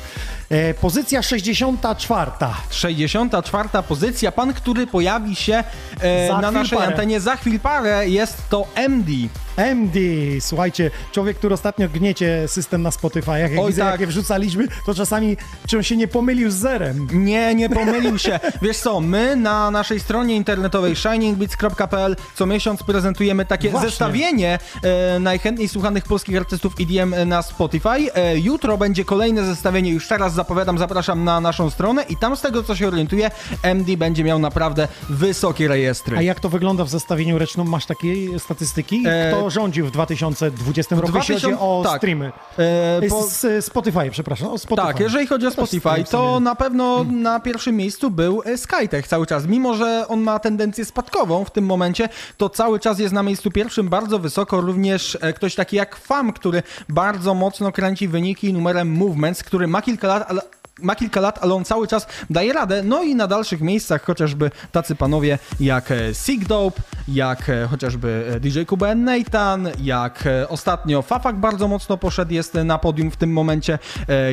[0.51, 2.31] E, pozycja 64.
[2.71, 3.69] 64.
[3.89, 4.33] pozycja.
[4.33, 5.65] Pan, który pojawi się
[6.01, 6.91] e, na naszej parę.
[6.91, 9.13] antenie za chwil parę, jest to MD.
[9.57, 10.01] MD,
[10.41, 13.93] słuchajcie, człowiek, który ostatnio gniecie system na Spotify, jak Oj, widzę, tak.
[13.93, 15.37] jakie wrzucaliśmy, to czasami,
[15.67, 17.09] czy on się nie pomylił z zerem.
[17.13, 18.41] Nie, nie pomylił się.
[18.63, 23.91] Wiesz co, my na naszej stronie internetowej shiningbeats.pl co miesiąc prezentujemy takie Właśnie.
[23.91, 28.15] zestawienie e, najchętniej słuchanych polskich artystów EDM na Spotify.
[28.15, 32.41] E, jutro będzie kolejne zestawienie, już teraz zapowiadam, zapraszam na naszą stronę i tam z
[32.41, 33.31] tego co się orientuję,
[33.63, 36.17] MD będzie miał naprawdę wysokie rejestry.
[36.19, 37.69] A jak to wygląda w zestawieniu ręcznym?
[37.69, 39.03] Masz takie statystyki?
[39.07, 41.99] E, Kto rządził w 2020 roku, jeśli chodzi 2000 o tak.
[42.01, 42.33] streamy?
[42.59, 44.49] E, po- Z, Spotify, przepraszam.
[44.49, 44.87] O Spotify.
[44.87, 49.27] Tak, jeżeli chodzi o Spotify, to na pewno na pierwszym miejscu był e, Skytech cały
[49.27, 49.47] czas.
[49.47, 53.51] Mimo, że on ma tendencję spadkową w tym momencie, to cały czas jest na miejscu
[53.51, 54.61] pierwszym bardzo wysoko.
[54.61, 59.83] Również e, ktoś taki jak FAM, który bardzo mocno kręci wyniki numerem Movements, który ma
[59.83, 62.83] kilka lat, a, ma kilka lat, ale on cały czas daje radę.
[62.83, 68.33] No i na dalszych miejscach chociażby tacy panowie jak e, Sig Dope, jak e, chociażby
[68.35, 73.33] e, DJ Kuba Nathan, jak ostatnio Fafak bardzo mocno poszedł, jest na podium w tym
[73.33, 73.79] momencie,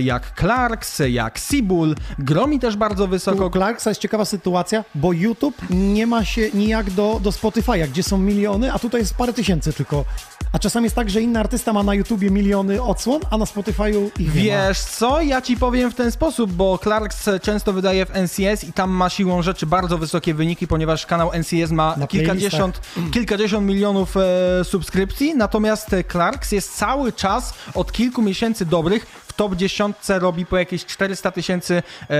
[0.01, 3.47] jak Clarks, jak Sibul, Gromi też bardzo wysoko.
[3.47, 8.03] U Clarksa jest ciekawa sytuacja, bo YouTube nie ma się nijak do, do Spotify'a, gdzie
[8.03, 10.05] są miliony, a tutaj jest parę tysięcy tylko.
[10.51, 14.09] A czasami jest tak, że inny artysta ma na YouTubie miliony odsłon, a na Spotify'u
[14.19, 14.67] ich nie ma.
[14.67, 18.73] Wiesz co, ja ci powiem w ten sposób, bo Clarks często wydaje w NCS i
[18.73, 22.81] tam ma siłą rzeczy bardzo wysokie wyniki, ponieważ kanał NCS ma Na kilkadziesiąt,
[23.11, 29.55] kilkadziesiąt milionów e, subskrypcji, natomiast Clarks jest cały czas od kilku miesięcy dobrych w top
[29.55, 32.15] 10 robi po jakieś 400 tysięcy e,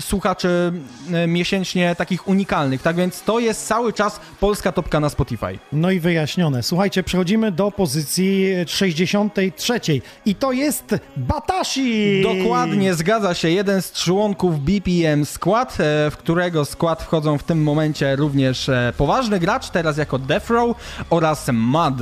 [0.00, 0.72] słuchaczy
[1.12, 5.58] e, miesięcznie takich unikalnych, tak więc to jest cały czas polska topka na Spotify.
[5.72, 6.62] No i wyjaśnione.
[6.62, 9.80] Słuchajcie, przechodzimy do pozycji 63
[10.26, 12.22] i to jest Batashi!
[12.22, 13.50] Dokładnie, zgadza się.
[13.50, 18.92] Jeden z członków BPM Skład, e, w którego skład wchodzą w tym momencie również e,
[18.96, 20.76] poważny gracz, teraz jako Death Row
[21.10, 21.94] oraz Mud.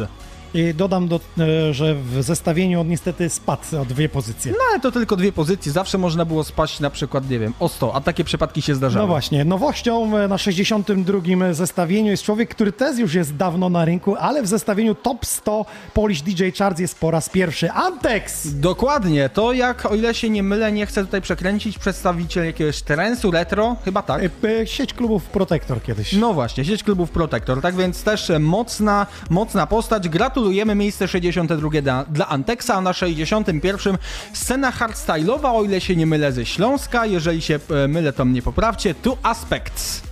[0.54, 4.52] I dodam, do, e, że w zestawieniu on niestety spadł o dwie pozycje.
[4.52, 7.68] No ale to tylko dwie pozycje, zawsze można było spaść na przykład, nie wiem, o
[7.68, 9.02] 100, a takie przypadki się zdarzały.
[9.02, 13.84] No właśnie, nowością e, na 62 zestawieniu jest człowiek, który też już jest dawno na
[13.84, 17.70] rynku, ale w zestawieniu top 100 Polish DJ Charts jest po raz pierwszy.
[17.70, 18.54] Antex!
[18.54, 23.30] Dokładnie, to jak, o ile się nie mylę, nie chcę tutaj przekręcić, przedstawiciel jakiegoś trensu,
[23.30, 24.22] retro, chyba tak.
[24.22, 26.12] E, Sieć klubów Protector kiedyś.
[26.12, 30.08] No właśnie, sieć klubów Protector, tak więc też mocna, mocna postać.
[30.43, 33.98] Gratulujemy miejsce 62 dla, dla Antexa, a na 61
[34.32, 37.06] scena hardstyle'owa, o ile się nie mylę, ze Śląska.
[37.06, 38.94] Jeżeli się e, mylę, to mnie poprawcie.
[38.94, 40.02] Two Aspects.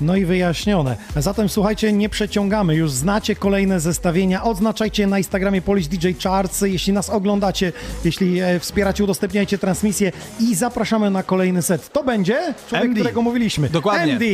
[0.00, 0.96] No i wyjaśnione.
[1.16, 2.74] Zatem słuchajcie, nie przeciągamy.
[2.74, 4.44] Już znacie kolejne zestawienia.
[4.44, 6.60] Odznaczajcie na Instagramie Polish DJ Charts.
[6.60, 7.72] Jeśli nas oglądacie,
[8.04, 11.92] jeśli e, wspieracie, udostępniajcie transmisję i zapraszamy na kolejny set.
[11.92, 13.00] To będzie człowiek, MD.
[13.00, 13.68] którego mówiliśmy.
[13.68, 14.12] Dokładnie.
[14.12, 14.26] MD.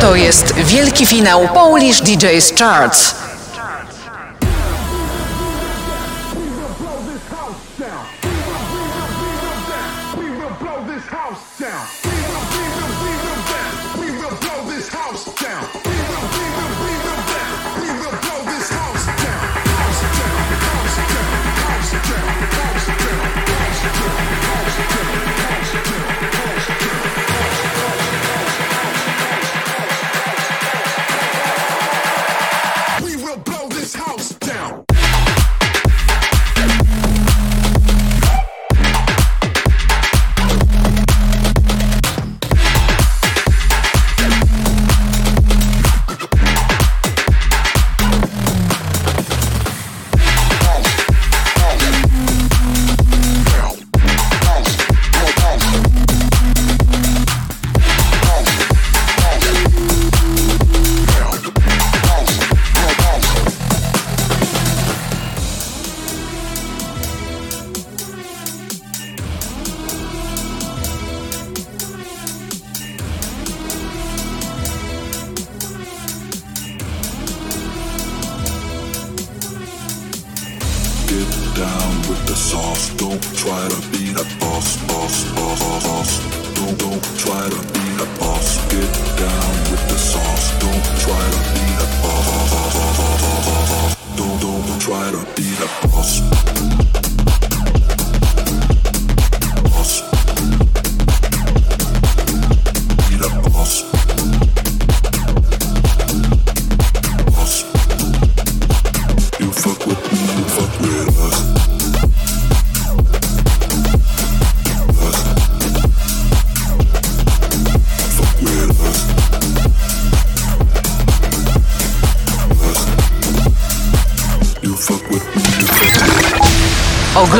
[0.00, 3.14] To jest wielki finał Polish DJ's Charts.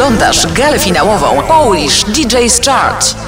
[0.06, 3.25] Oglądasz galę finałową Polish DJ's Chart.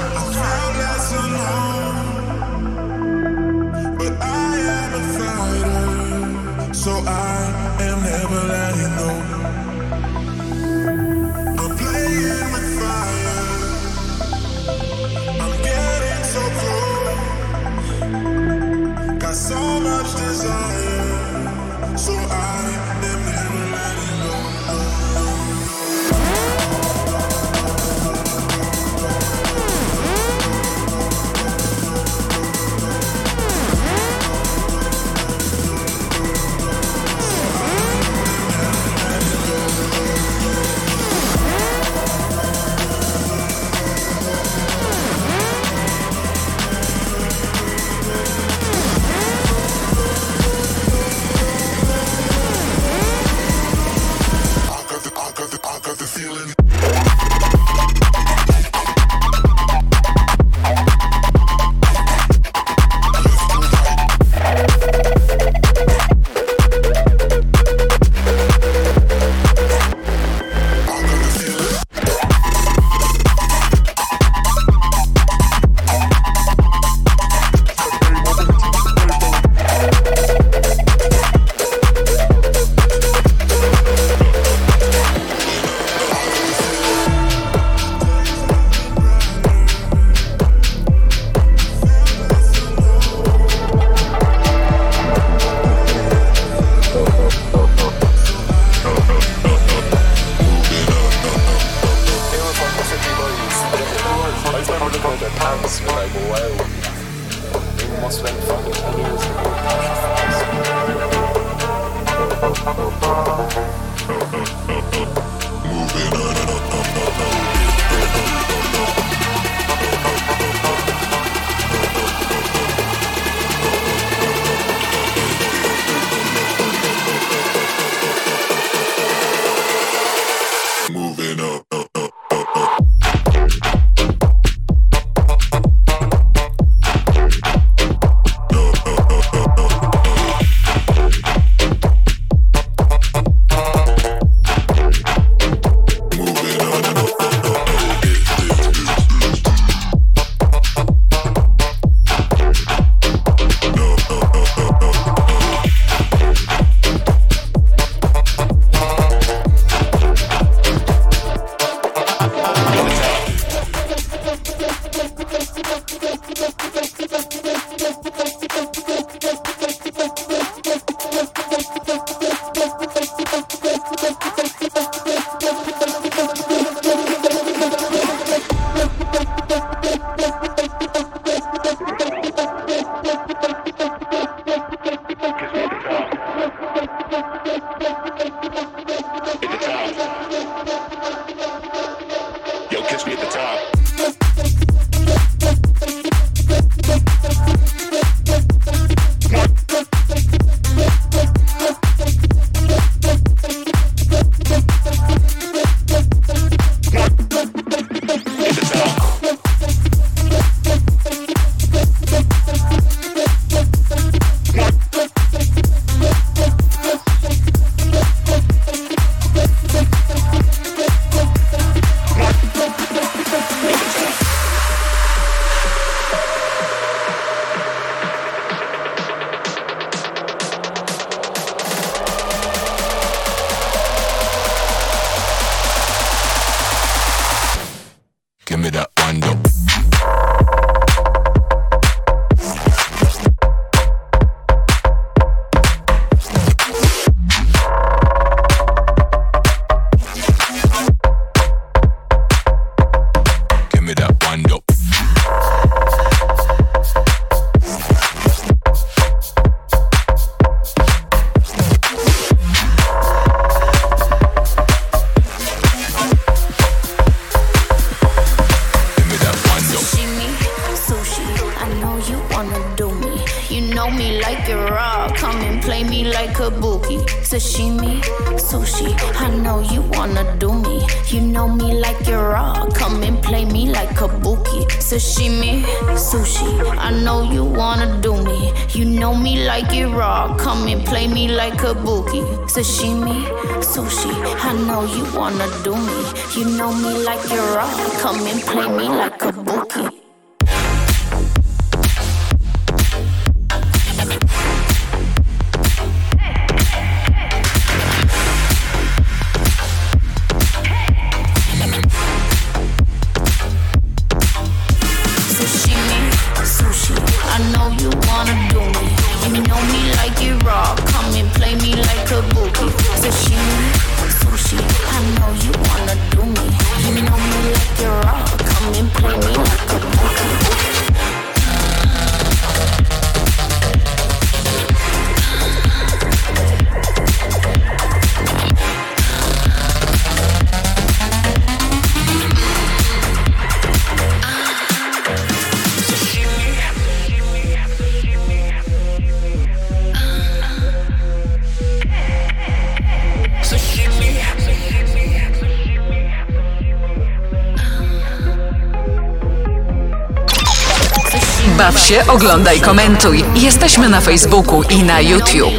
[361.89, 363.25] się, oglądaj, komentuj.
[363.35, 365.55] Jesteśmy na Facebooku i na YouTube.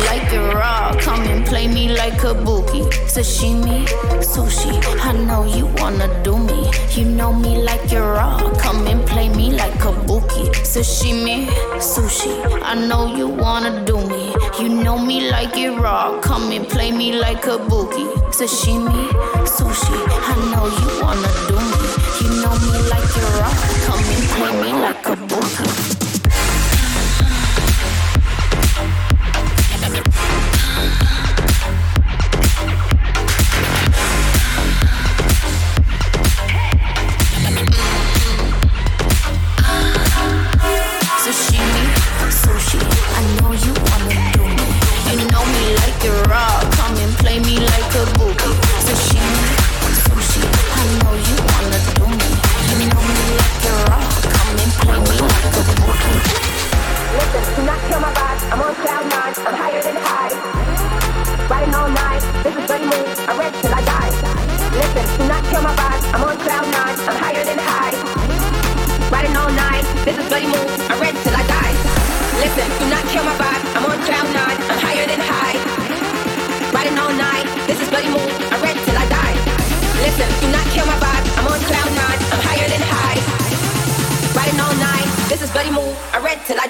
[3.07, 3.85] Sashimi,
[4.21, 4.69] sushi,
[5.09, 6.71] I know you wanna do me.
[6.97, 8.37] You know me like you're raw.
[8.63, 10.49] Come and play me like kabuki.
[10.63, 11.47] Sashimi,
[11.79, 12.29] sushi,
[12.63, 14.33] I know you wanna do me.
[14.59, 16.21] You know me like you're raw.
[16.21, 18.05] Come and play me like kabuki.
[18.31, 19.09] Sashimi,
[19.45, 19.97] sushi,
[20.29, 21.89] I know you wanna do me.
[22.21, 23.53] You know me like you're raw.
[23.87, 24.98] Come and play me like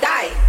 [0.09, 0.39] die.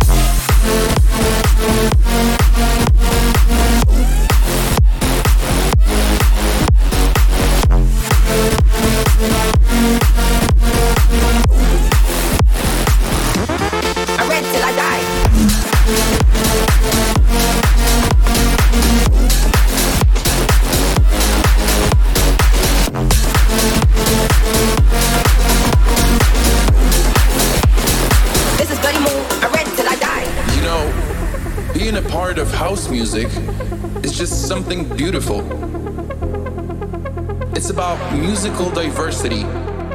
[38.50, 39.44] physical diversity,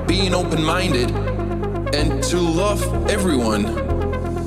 [0.08, 1.12] being open minded,
[1.94, 3.64] and to love everyone.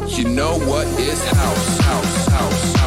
[0.08, 2.77] You know what is house, house, house.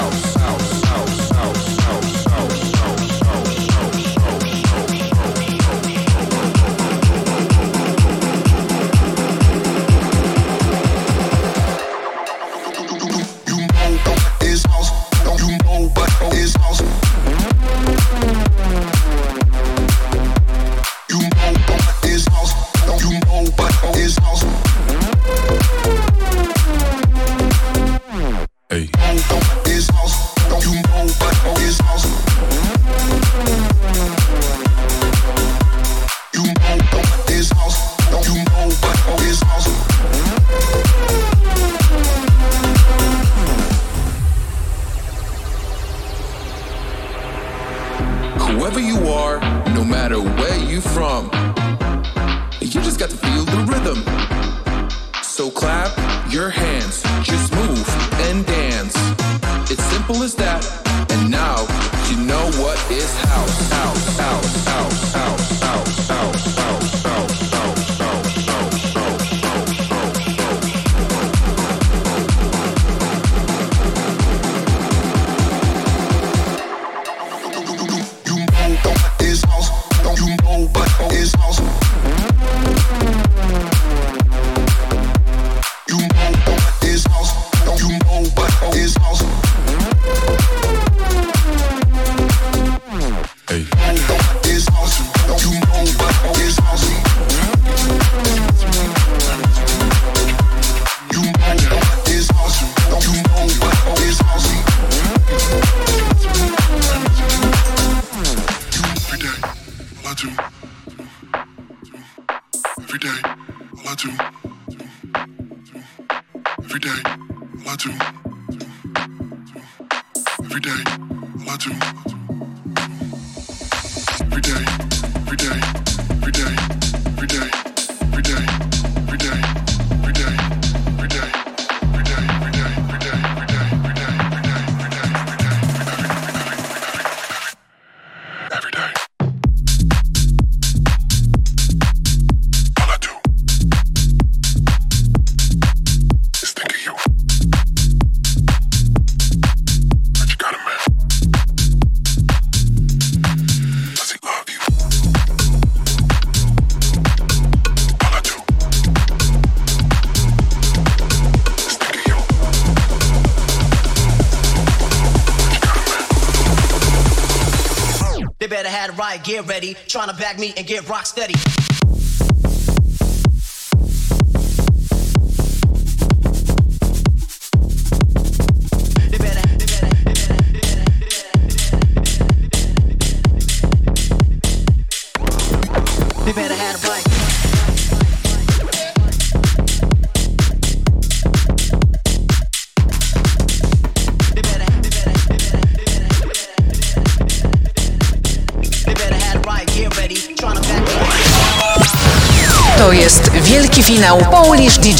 [169.18, 169.76] get ready.
[169.88, 171.34] Trying to bag me and get rock steady.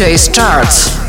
[0.02, 1.01] DJ's charts.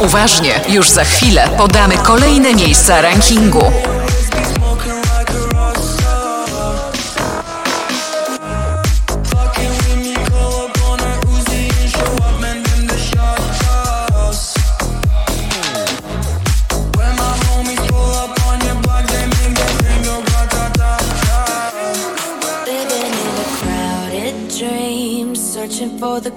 [0.00, 3.72] Uważnie, już za chwilę podamy kolejne miejsca rankingu.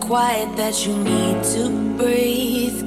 [0.10, 2.19] quiet that you need to breathe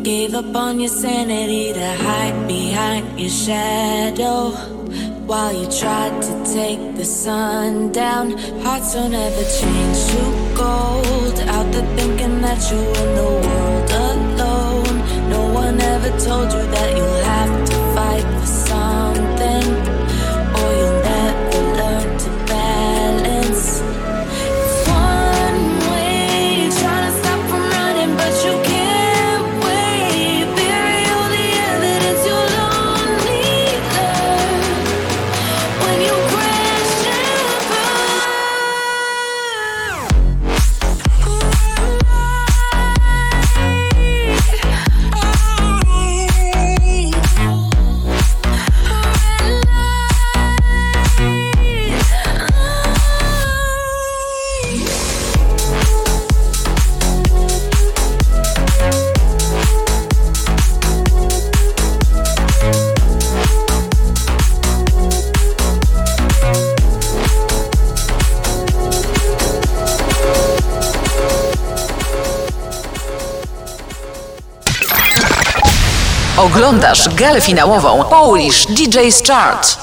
[0.03, 4.51] Gave up on your sanity to hide behind your shadow.
[5.27, 8.33] While you tried to take the sun down,
[8.63, 11.39] hearts don't ever change to gold.
[11.49, 15.31] Out there thinking that you're in the world alone.
[15.31, 17.32] No one ever told you that you'll have.
[76.73, 79.77] Oglądasz galę finałową Polish DJ's Chart.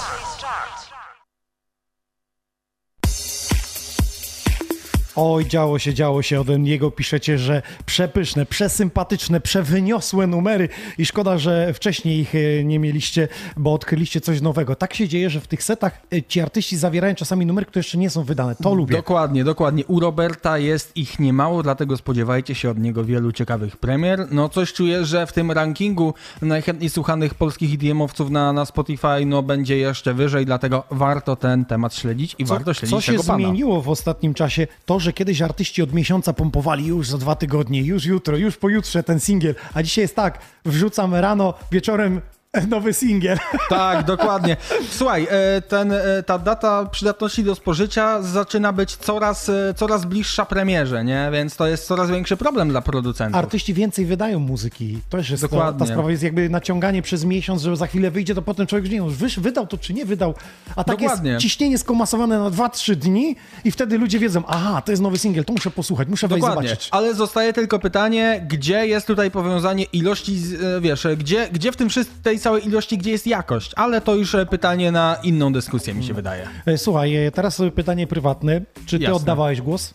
[5.32, 6.40] Oj, działo się, działo się.
[6.40, 12.80] Od niego piszecie, że przepyszne, przesympatyczne, przewyniosłe numery i szkoda, że wcześniej ich e, nie
[12.80, 13.27] mieliście,
[13.58, 14.75] bo odkryliście coś nowego.
[14.75, 17.98] Tak się dzieje, że w tych setach e, ci artyści zawierają czasami numery, które jeszcze
[17.98, 18.56] nie są wydane.
[18.56, 18.95] To lubię.
[18.95, 19.85] Dokładnie, dokładnie.
[19.85, 24.27] U Roberta jest ich niemało, dlatego spodziewajcie się od niego wielu ciekawych premier.
[24.32, 29.43] No coś czuję, że w tym rankingu najchętniej słuchanych polskich EDM-owców na, na Spotify no
[29.43, 33.40] będzie jeszcze wyżej, dlatego warto ten temat śledzić i warto śledzić co się tego pana.
[33.40, 34.67] zmieniło w ostatnim czasie?
[34.85, 39.04] To, że kiedyś artyści od miesiąca pompowali już za dwa tygodnie, już jutro, już pojutrze
[39.04, 42.22] ten singiel, a dzisiaj jest tak, wrzucam rano, wieczorem
[42.69, 43.38] nowy singiel.
[43.69, 44.58] Tak, dokładnie.
[44.92, 50.45] Słuchaj, e, ten, e, ta data przydatności do spożycia zaczyna być coraz, e, coraz bliższa
[50.45, 51.30] premierze, nie?
[51.34, 53.36] Więc to jest coraz większy problem dla producentów.
[53.36, 55.00] Artyści więcej wydają muzyki.
[55.10, 55.80] To też jest Dokładnie.
[55.80, 58.94] ta sprawa, jest jakby naciąganie przez miesiąc, że za chwilę wyjdzie, to potem człowiek już
[58.94, 60.34] nie wiem, wydał to czy nie wydał.
[60.76, 61.32] A tak Dokładnie.
[61.32, 65.45] jest ciśnienie skomasowane na 2-3 dni i wtedy ludzie wiedzą, aha, to jest nowy singiel,
[65.45, 66.90] to muszę posłuchać, muszę wejść Dokładnie, zobaczyć.
[66.92, 70.42] ale zostaje tylko pytanie, gdzie jest tutaj powiązanie ilości,
[70.82, 74.35] wiesz, gdzie, gdzie w tym wszystkim, tej całej ilości, gdzie jest jakość, ale to już
[74.35, 76.48] e, pytanie na inną dyskusję mi się wydaje.
[76.66, 78.61] E, Słuchaj, e, teraz sobie pytanie prywatne.
[78.85, 79.16] Czy ty Jasne.
[79.16, 79.93] oddawałeś głos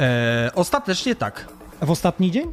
[0.00, 1.48] E, ostatecznie tak.
[1.82, 2.48] w ostatni dzień?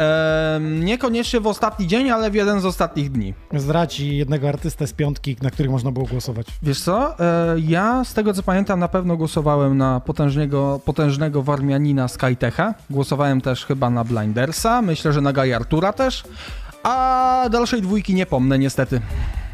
[0.00, 3.34] E, niekoniecznie w ostatni dzień, ale w jeden z ostatnich dni.
[3.54, 6.46] Zdradź jednego artystę z piątki, na których można było głosować.
[6.62, 12.08] Wiesz co, e, ja z tego co pamiętam na pewno głosowałem na potężnego, potężnego warmianina
[12.08, 16.24] Skytecha, głosowałem też chyba na Blindersa, myślę, że na Guy Artura też,
[16.82, 19.00] a dalszej dwójki nie pomnę niestety.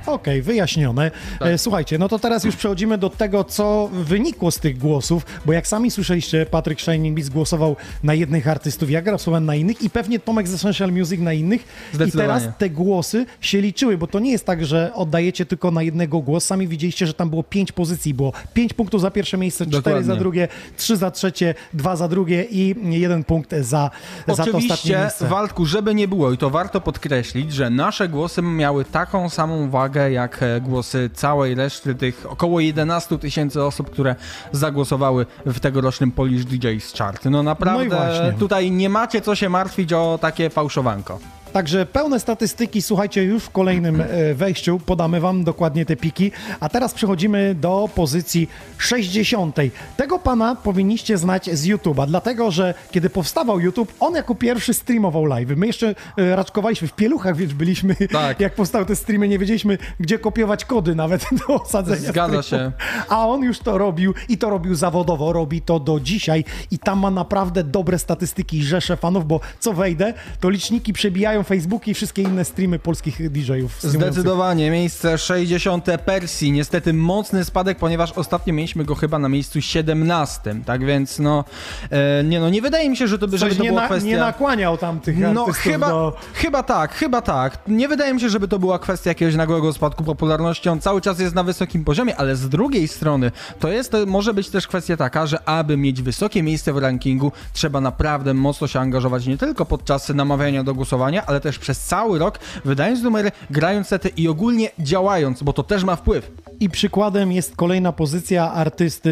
[0.06, 1.10] Okej, wyjaśnione.
[1.38, 1.48] Tak.
[1.48, 5.52] E, Słuchajcie, no to teraz już przechodzimy do tego, co wynikło z tych głosów, bo
[5.52, 10.18] jak sami słyszeliście, Patryk Shining głosował na jednych artystów, ja głosowałem na innych i pewnie
[10.18, 11.64] Tomek z Essential Music na innych.
[12.08, 15.82] I teraz te głosy się liczyły, bo to nie jest tak, że oddajecie tylko na
[15.82, 16.44] jednego głos.
[16.44, 20.04] Sami widzieliście, że tam było pięć pozycji, było pięć punktów za pierwsze miejsce, cztery Dokładnie.
[20.04, 23.90] za drugie, trzy za trzecie, dwa za drugie i jeden punkt za, za
[24.26, 25.26] to ostatnie Oczywiście, miejsce.
[25.28, 29.93] Waldku, żeby nie było, i to warto podkreślić, że nasze głosy miały taką samą wagę
[30.00, 34.14] jak e, głosy całej reszty tych około 11 tysięcy osób, które
[34.52, 37.24] zagłosowały w tegorocznym Polish DJs Chart.
[37.24, 38.32] No No naprawdę właśnie.
[38.38, 41.18] tutaj nie macie co się martwić o takie fałszowanko.
[41.54, 46.32] Także pełne statystyki, słuchajcie, już w kolejnym e, wejściu podamy wam dokładnie te piki.
[46.60, 49.56] A teraz przechodzimy do pozycji 60.
[49.96, 55.24] Tego pana powinniście znać z YouTube'a, dlatego że kiedy powstawał YouTube, on jako pierwszy streamował
[55.24, 55.48] live.
[55.56, 58.40] My jeszcze e, raczkowaliśmy w pieluchach, więc byliśmy, Tak.
[58.40, 62.08] jak powstały te streamy, nie wiedzieliśmy, gdzie kopiować kody nawet do osadzenia.
[62.08, 62.70] Zgadza streamu.
[62.70, 62.72] się.
[63.08, 66.98] A on już to robił i to robił zawodowo, robi to do dzisiaj i tam
[66.98, 71.94] ma naprawdę dobre statystyki i rzesze fanów, bo co wejdę, to liczniki przebijają Facebooki i
[71.94, 73.78] wszystkie inne streamy polskich DJ-ów.
[73.80, 76.52] Zdecydowanie, miejsce 60 Persji.
[76.52, 80.54] Niestety mocny spadek, ponieważ ostatnio mieliśmy go chyba na miejscu 17.
[80.66, 81.44] Tak więc, no,
[81.90, 83.80] e, nie no, nie wydaje mi się, że to, by, żeby Coś to nie, była
[83.80, 84.08] na, kwestia...
[84.08, 86.16] nie nakłaniał tam tych No chyba, do...
[86.34, 87.58] chyba tak, chyba tak.
[87.68, 90.68] Nie wydaje mi się, żeby to była kwestia jakiegoś nagłego spadku popularności.
[90.68, 94.34] On cały czas jest na wysokim poziomie, ale z drugiej strony to jest, to może
[94.34, 98.80] być też kwestia taka, że aby mieć wysokie miejsce w rankingu, trzeba naprawdę mocno się
[98.80, 103.86] angażować nie tylko podczas namawiania do głosowania, ale też przez cały rok, wydając numery, grając
[103.86, 106.30] sety i ogólnie działając, bo to też ma wpływ.
[106.60, 109.10] I przykładem jest kolejna pozycja artysty,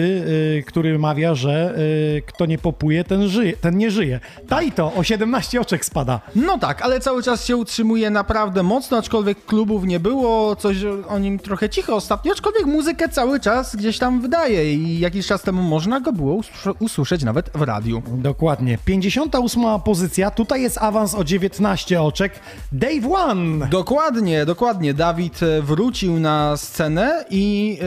[0.58, 4.20] y, który mawia, że y, kto nie popuje, ten, żyje, ten nie żyje.
[4.48, 6.20] Taito o 17 oczek spada.
[6.34, 10.76] No tak, ale cały czas się utrzymuje naprawdę mocno, aczkolwiek klubów nie było, coś
[11.08, 15.42] o nim trochę cicho ostatnio, aczkolwiek muzykę cały czas gdzieś tam wydaje i jakiś czas
[15.42, 18.02] temu można go było usłysze- usłyszeć nawet w radiu.
[18.08, 18.78] Dokładnie.
[18.84, 22.32] 58 pozycja, tutaj jest awans o 19 oczek.
[22.72, 23.66] Dave One!
[23.68, 24.94] Dokładnie, dokładnie.
[24.94, 27.78] Dawid e, wrócił na scenę i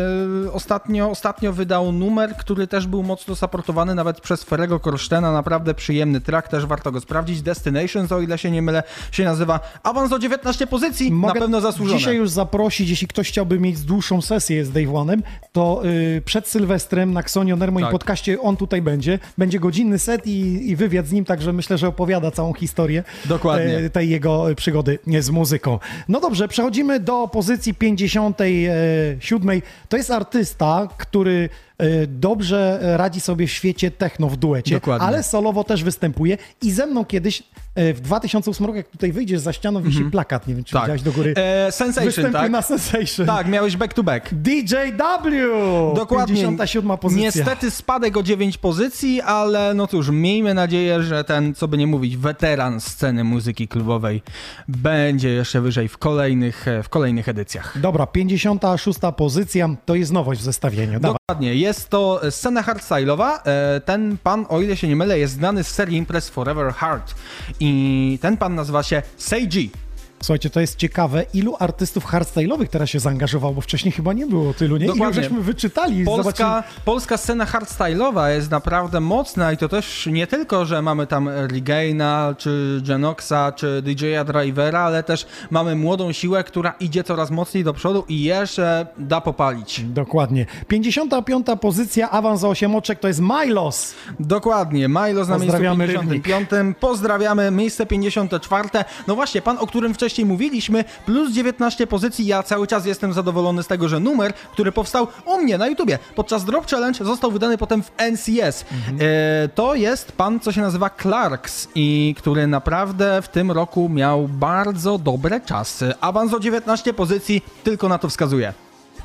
[0.45, 5.31] e, ostatnio, ostatnio wydał numer, który też był mocno supportowany nawet przez Ferego Korsztena.
[5.31, 7.41] Naprawdę przyjemny track, też warto go sprawdzić.
[7.41, 9.59] Destinations, o ile się nie mylę, się nazywa.
[9.83, 11.97] Awans o 19 pozycji, na pewno zasłużone.
[11.99, 15.21] dzisiaj już zaprosić, jeśli ktoś chciałby mieć dłuższą sesję z Dave One'em,
[15.51, 17.89] to y, przed Sylwestrem na Xonio Nermo Tak.
[17.89, 19.19] i podcaście on tutaj będzie.
[19.37, 23.77] Będzie godzinny set i, i wywiad z nim, także myślę, że opowiada całą historię Dokładnie.
[23.77, 25.79] e, jego przygody z muzyką.
[26.07, 29.61] No dobrze, przechodzimy do pozycji 57.
[29.89, 31.74] To jest artysta, który e,
[32.07, 35.07] dobrze radzi sobie w świecie techno w duecie, Dokładnie.
[35.07, 37.43] ale solowo też występuje i ze mną kiedyś
[37.75, 40.81] e, w 2008 roku, jak tutaj wyjdziesz za ścianą, wisi plakat, nie wiem, czy Tak.
[40.83, 41.33] widziałeś do góry.
[41.37, 42.51] E, Sensation, Występuj tak?
[42.51, 43.27] na Sensation.
[43.27, 44.33] Tak, miałeś back to back.
[44.33, 45.93] DJW!
[45.95, 46.35] Dokładnie.
[46.35, 47.23] 57 pozycja.
[47.23, 51.87] Niestety spadek o 9 pozycji, ale no cóż, miejmy nadzieję, że ten, co by nie
[51.87, 54.21] mówić, weteran sceny muzyki klubowej
[54.67, 57.79] będzie jeszcze wyżej w kolejnych, w kolejnych edycjach.
[57.81, 60.99] Dobra, 56 pozycja to jest nowość w zestawieniu.
[60.99, 61.17] Dawaj.
[61.29, 63.39] Dokładnie, jest to scena hardstyle'owa.
[63.45, 67.15] E, Ten pan, o ile się nie mylę, jest znany z serii imprez Forever Hard.
[67.59, 69.71] I ten pan nazywa się Seiji.
[70.25, 74.53] Słuchajcie, to jest ciekawe, ilu artystów hardstyle'owych teraz się zaangażowało, bo wcześniej chyba nie było
[74.53, 74.85] tylu, nie?
[74.85, 75.23] Ilu Dokładnie.
[75.23, 76.81] żeśmy wyczytali, Polska, zobaczyli.
[76.85, 82.35] polska scena hardstyle'owa jest naprawdę mocna i to też nie tylko, że mamy tam Regaina,
[82.37, 87.73] czy Genoxa, czy DJ-a Drivera, ale też mamy młodą siłę, która idzie coraz mocniej do
[87.73, 89.81] przodu i jeszcze da popalić.
[89.81, 90.45] Dokładnie.
[90.67, 91.47] 55.
[91.61, 93.93] pozycja, awans za 8 oczek, to jest Milos.
[94.19, 96.49] Dokładnie, Milos na miejscu Pozdrawiamy 55.
[96.79, 98.69] Pozdrawiamy, miejsce 54.
[99.07, 102.25] No właśnie, pan, o którym wcześniej mówiliśmy, plus 19 pozycji.
[102.25, 105.99] Ja cały czas jestem zadowolony z tego, że numer, który powstał u mnie na YouTubie
[106.15, 108.65] podczas Drop Challenge, został wydany potem w NCS.
[108.99, 114.27] E, to jest pan, co się nazywa Clarks i który naprawdę w tym roku miał
[114.27, 115.93] bardzo dobre czasy.
[116.01, 118.53] Awans o 19 pozycji tylko na to wskazuje.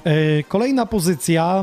[0.05, 1.62] E, Kolejna pozycja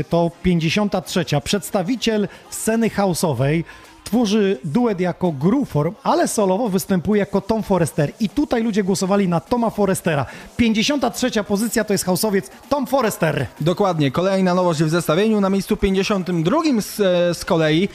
[0.00, 1.24] e, to 53.
[1.44, 3.64] Przedstawiciel sceny house'owej.
[4.04, 8.12] Tworzy duet jako Grooform, ale solowo występuje jako Tom Forrester.
[8.20, 10.26] I tutaj ludzie głosowali na Toma Forrestera.
[10.56, 11.44] 53.
[11.44, 13.46] pozycja to jest houseowiec Tom Forrester.
[13.60, 15.40] Dokładnie, kolejna nowość w zestawieniu.
[15.40, 17.88] Na miejscu 52 z, e, z kolei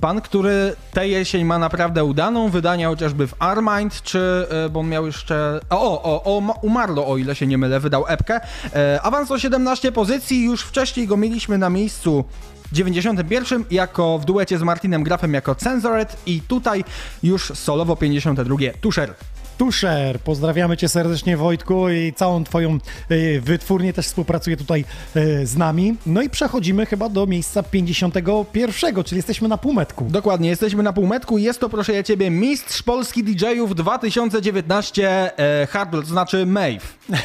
[0.00, 4.88] pan, który tę jesień ma naprawdę udaną, wydania chociażby w Armind, czy, e, bo on
[4.88, 8.40] miał jeszcze, o, o, o, ma- umarło, o ile się nie mylę, wydał epkę.
[8.74, 12.24] E, awans o 17 pozycji, już wcześniej go mieliśmy na miejscu
[12.72, 16.84] 91 jako w duecie z Martinem Grafem jako Censored i tutaj
[17.22, 19.14] już solowo 52 Tusher.
[19.58, 22.78] Tusher, pozdrawiamy cię serdecznie Wojtku i całą twoją
[23.10, 24.84] y, wytwórnię też współpracuje tutaj
[25.16, 25.96] y, z nami.
[26.06, 30.06] No i przechodzimy chyba do miejsca 51, czyli jesteśmy na półmetku.
[30.10, 31.38] Dokładnie, jesteśmy na półmetku.
[31.38, 36.98] Jest to, proszę ja ciebie, mistrz Polski DJ-ów 2019 e, Hardwell, to znaczy Mave.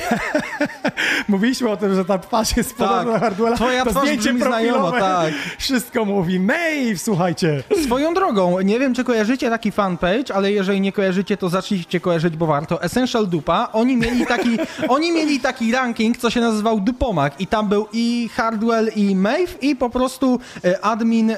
[1.27, 3.55] Mówiliśmy o tym, że ta twarz jest podobna do Hardwella.
[3.55, 5.33] Twoja to twarz zdjęcie brzmi znajomo, profilowe tak.
[5.57, 6.39] Wszystko mówi.
[6.39, 7.63] Maeve, słuchajcie.
[7.85, 12.20] Swoją drogą, nie wiem czy kojarzycie taki fanpage, ale jeżeli nie kojarzycie, to zacznijcie kojarzyć,
[12.29, 12.83] bo warto.
[12.83, 14.57] Essential Dupa, oni mieli taki,
[14.95, 19.63] oni mieli taki ranking, co się nazywał Dupomak i tam był i Hardwell i Mave
[19.63, 21.37] i po prostu e, admin, e,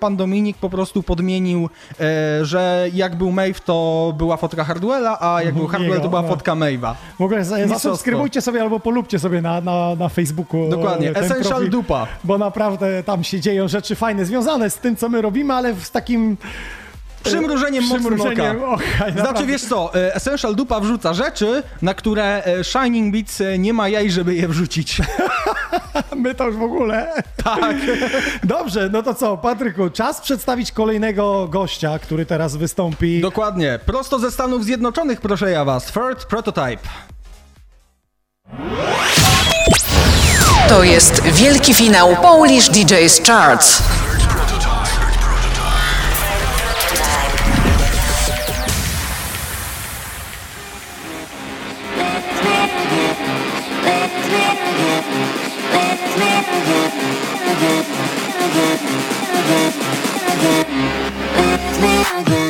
[0.00, 1.68] pan Dominik po prostu podmienił,
[2.00, 6.22] e, że jak był Mave, to była fotka Hardwella, a jak był Hardwell, to była
[6.22, 6.28] no.
[6.28, 6.94] fotka Mave'a.
[7.18, 10.68] W ogóle zasubskrybujcie sobie albo polubcie sobie na, na, na Facebooku.
[10.68, 12.06] Dokładnie, Essential profil, Dupa.
[12.24, 15.90] Bo naprawdę tam się dzieją rzeczy fajne, związane z tym, co my robimy, ale z
[15.90, 16.36] takim...
[17.22, 18.74] Przymrużeniem mocnym przymrużeniem oka.
[18.74, 19.10] oka.
[19.22, 23.72] Znaczy, wiesz co, e, Essential Dupa wrzuca rzeczy, na które e, Shining Beats e, nie
[23.72, 24.98] ma jaj, żeby je wrzucić.
[26.16, 27.12] My to już w ogóle.
[27.44, 27.76] Tak.
[28.44, 33.20] Dobrze, no to co, Patryku, czas przedstawić kolejnego gościa, który teraz wystąpi.
[33.20, 33.78] Dokładnie.
[33.86, 35.92] Prosto ze Stanów Zjednoczonych, proszę ja was.
[35.92, 36.78] Third Prototype.
[40.68, 43.82] To jest wielki finał Polish DJ's Charts.
[61.80, 62.49] me again.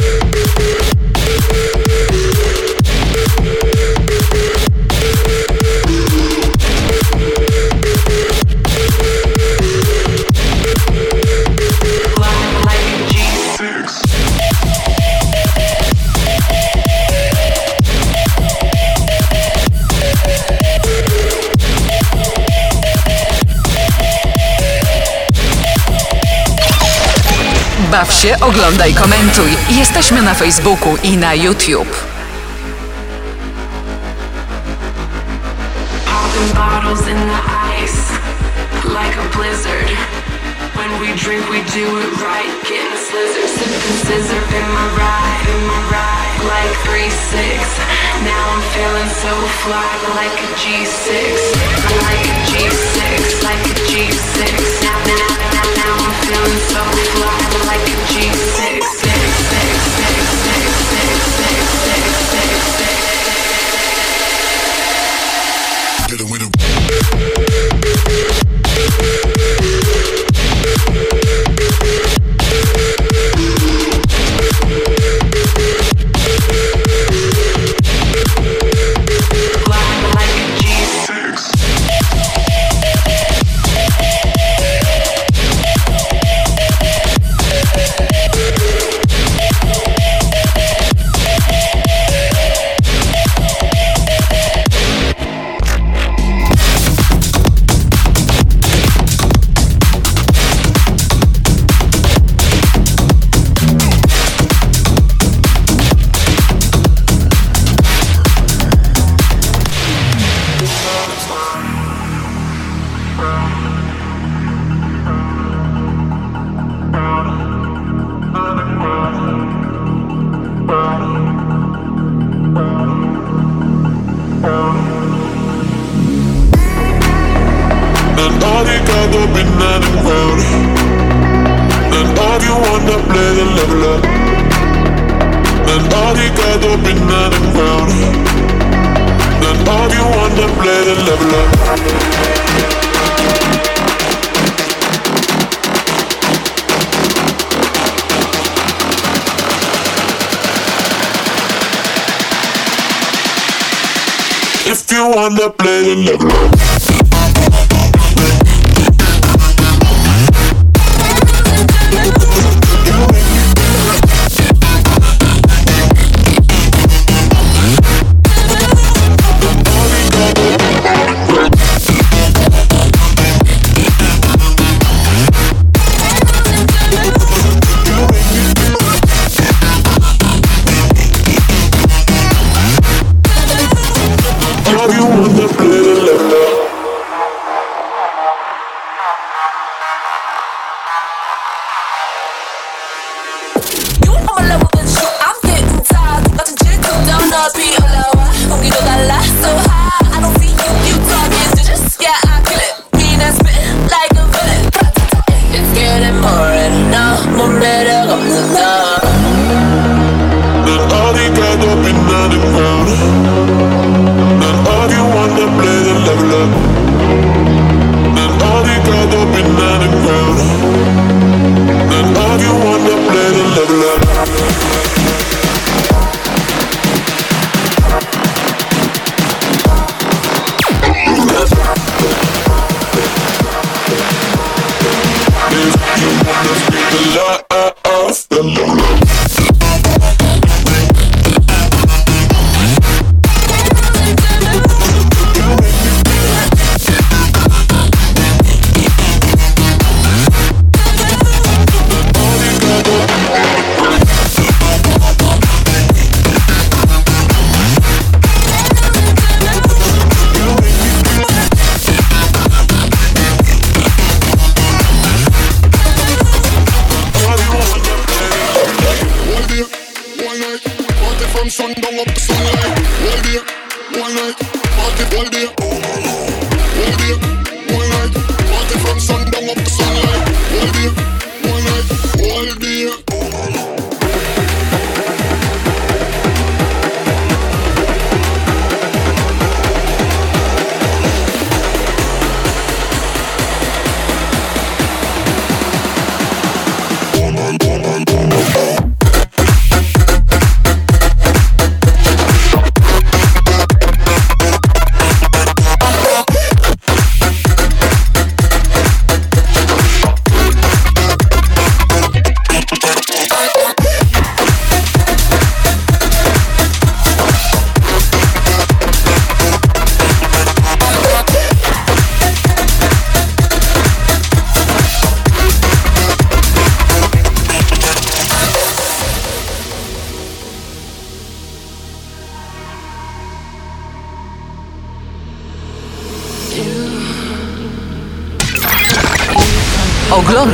[28.19, 29.57] Się, oglądaj, komentuj.
[29.69, 32.11] Jesteśmy na Facebooku i na YouTube.
[36.55, 37.41] Bottles in the
[37.83, 38.01] ice,
[38.83, 39.89] like a blizzard.
[40.75, 42.51] When we drink, we do it right.
[42.63, 47.77] Getting slizzard, sipping scissor in my ride, in my ride, like three six.
[48.23, 51.11] Now I'm feeling so fly, like a G6,
[52.05, 54.83] like a G6, like a G6.
[54.83, 56.81] Now, now, now, now, now I'm feeling so
[57.13, 57.37] fly,
[57.69, 59.00] like a G6.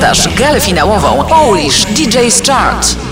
[0.07, 3.06] Oglądasz galę finałową Polish DJ's Chart.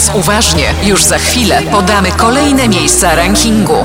[0.00, 0.74] Nas uważnie.
[0.82, 3.84] Już za chwilę podamy kolejne miejsca rankingu.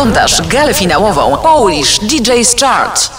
[0.00, 3.10] Oglądasz galę finałową Polish DJ's Chart.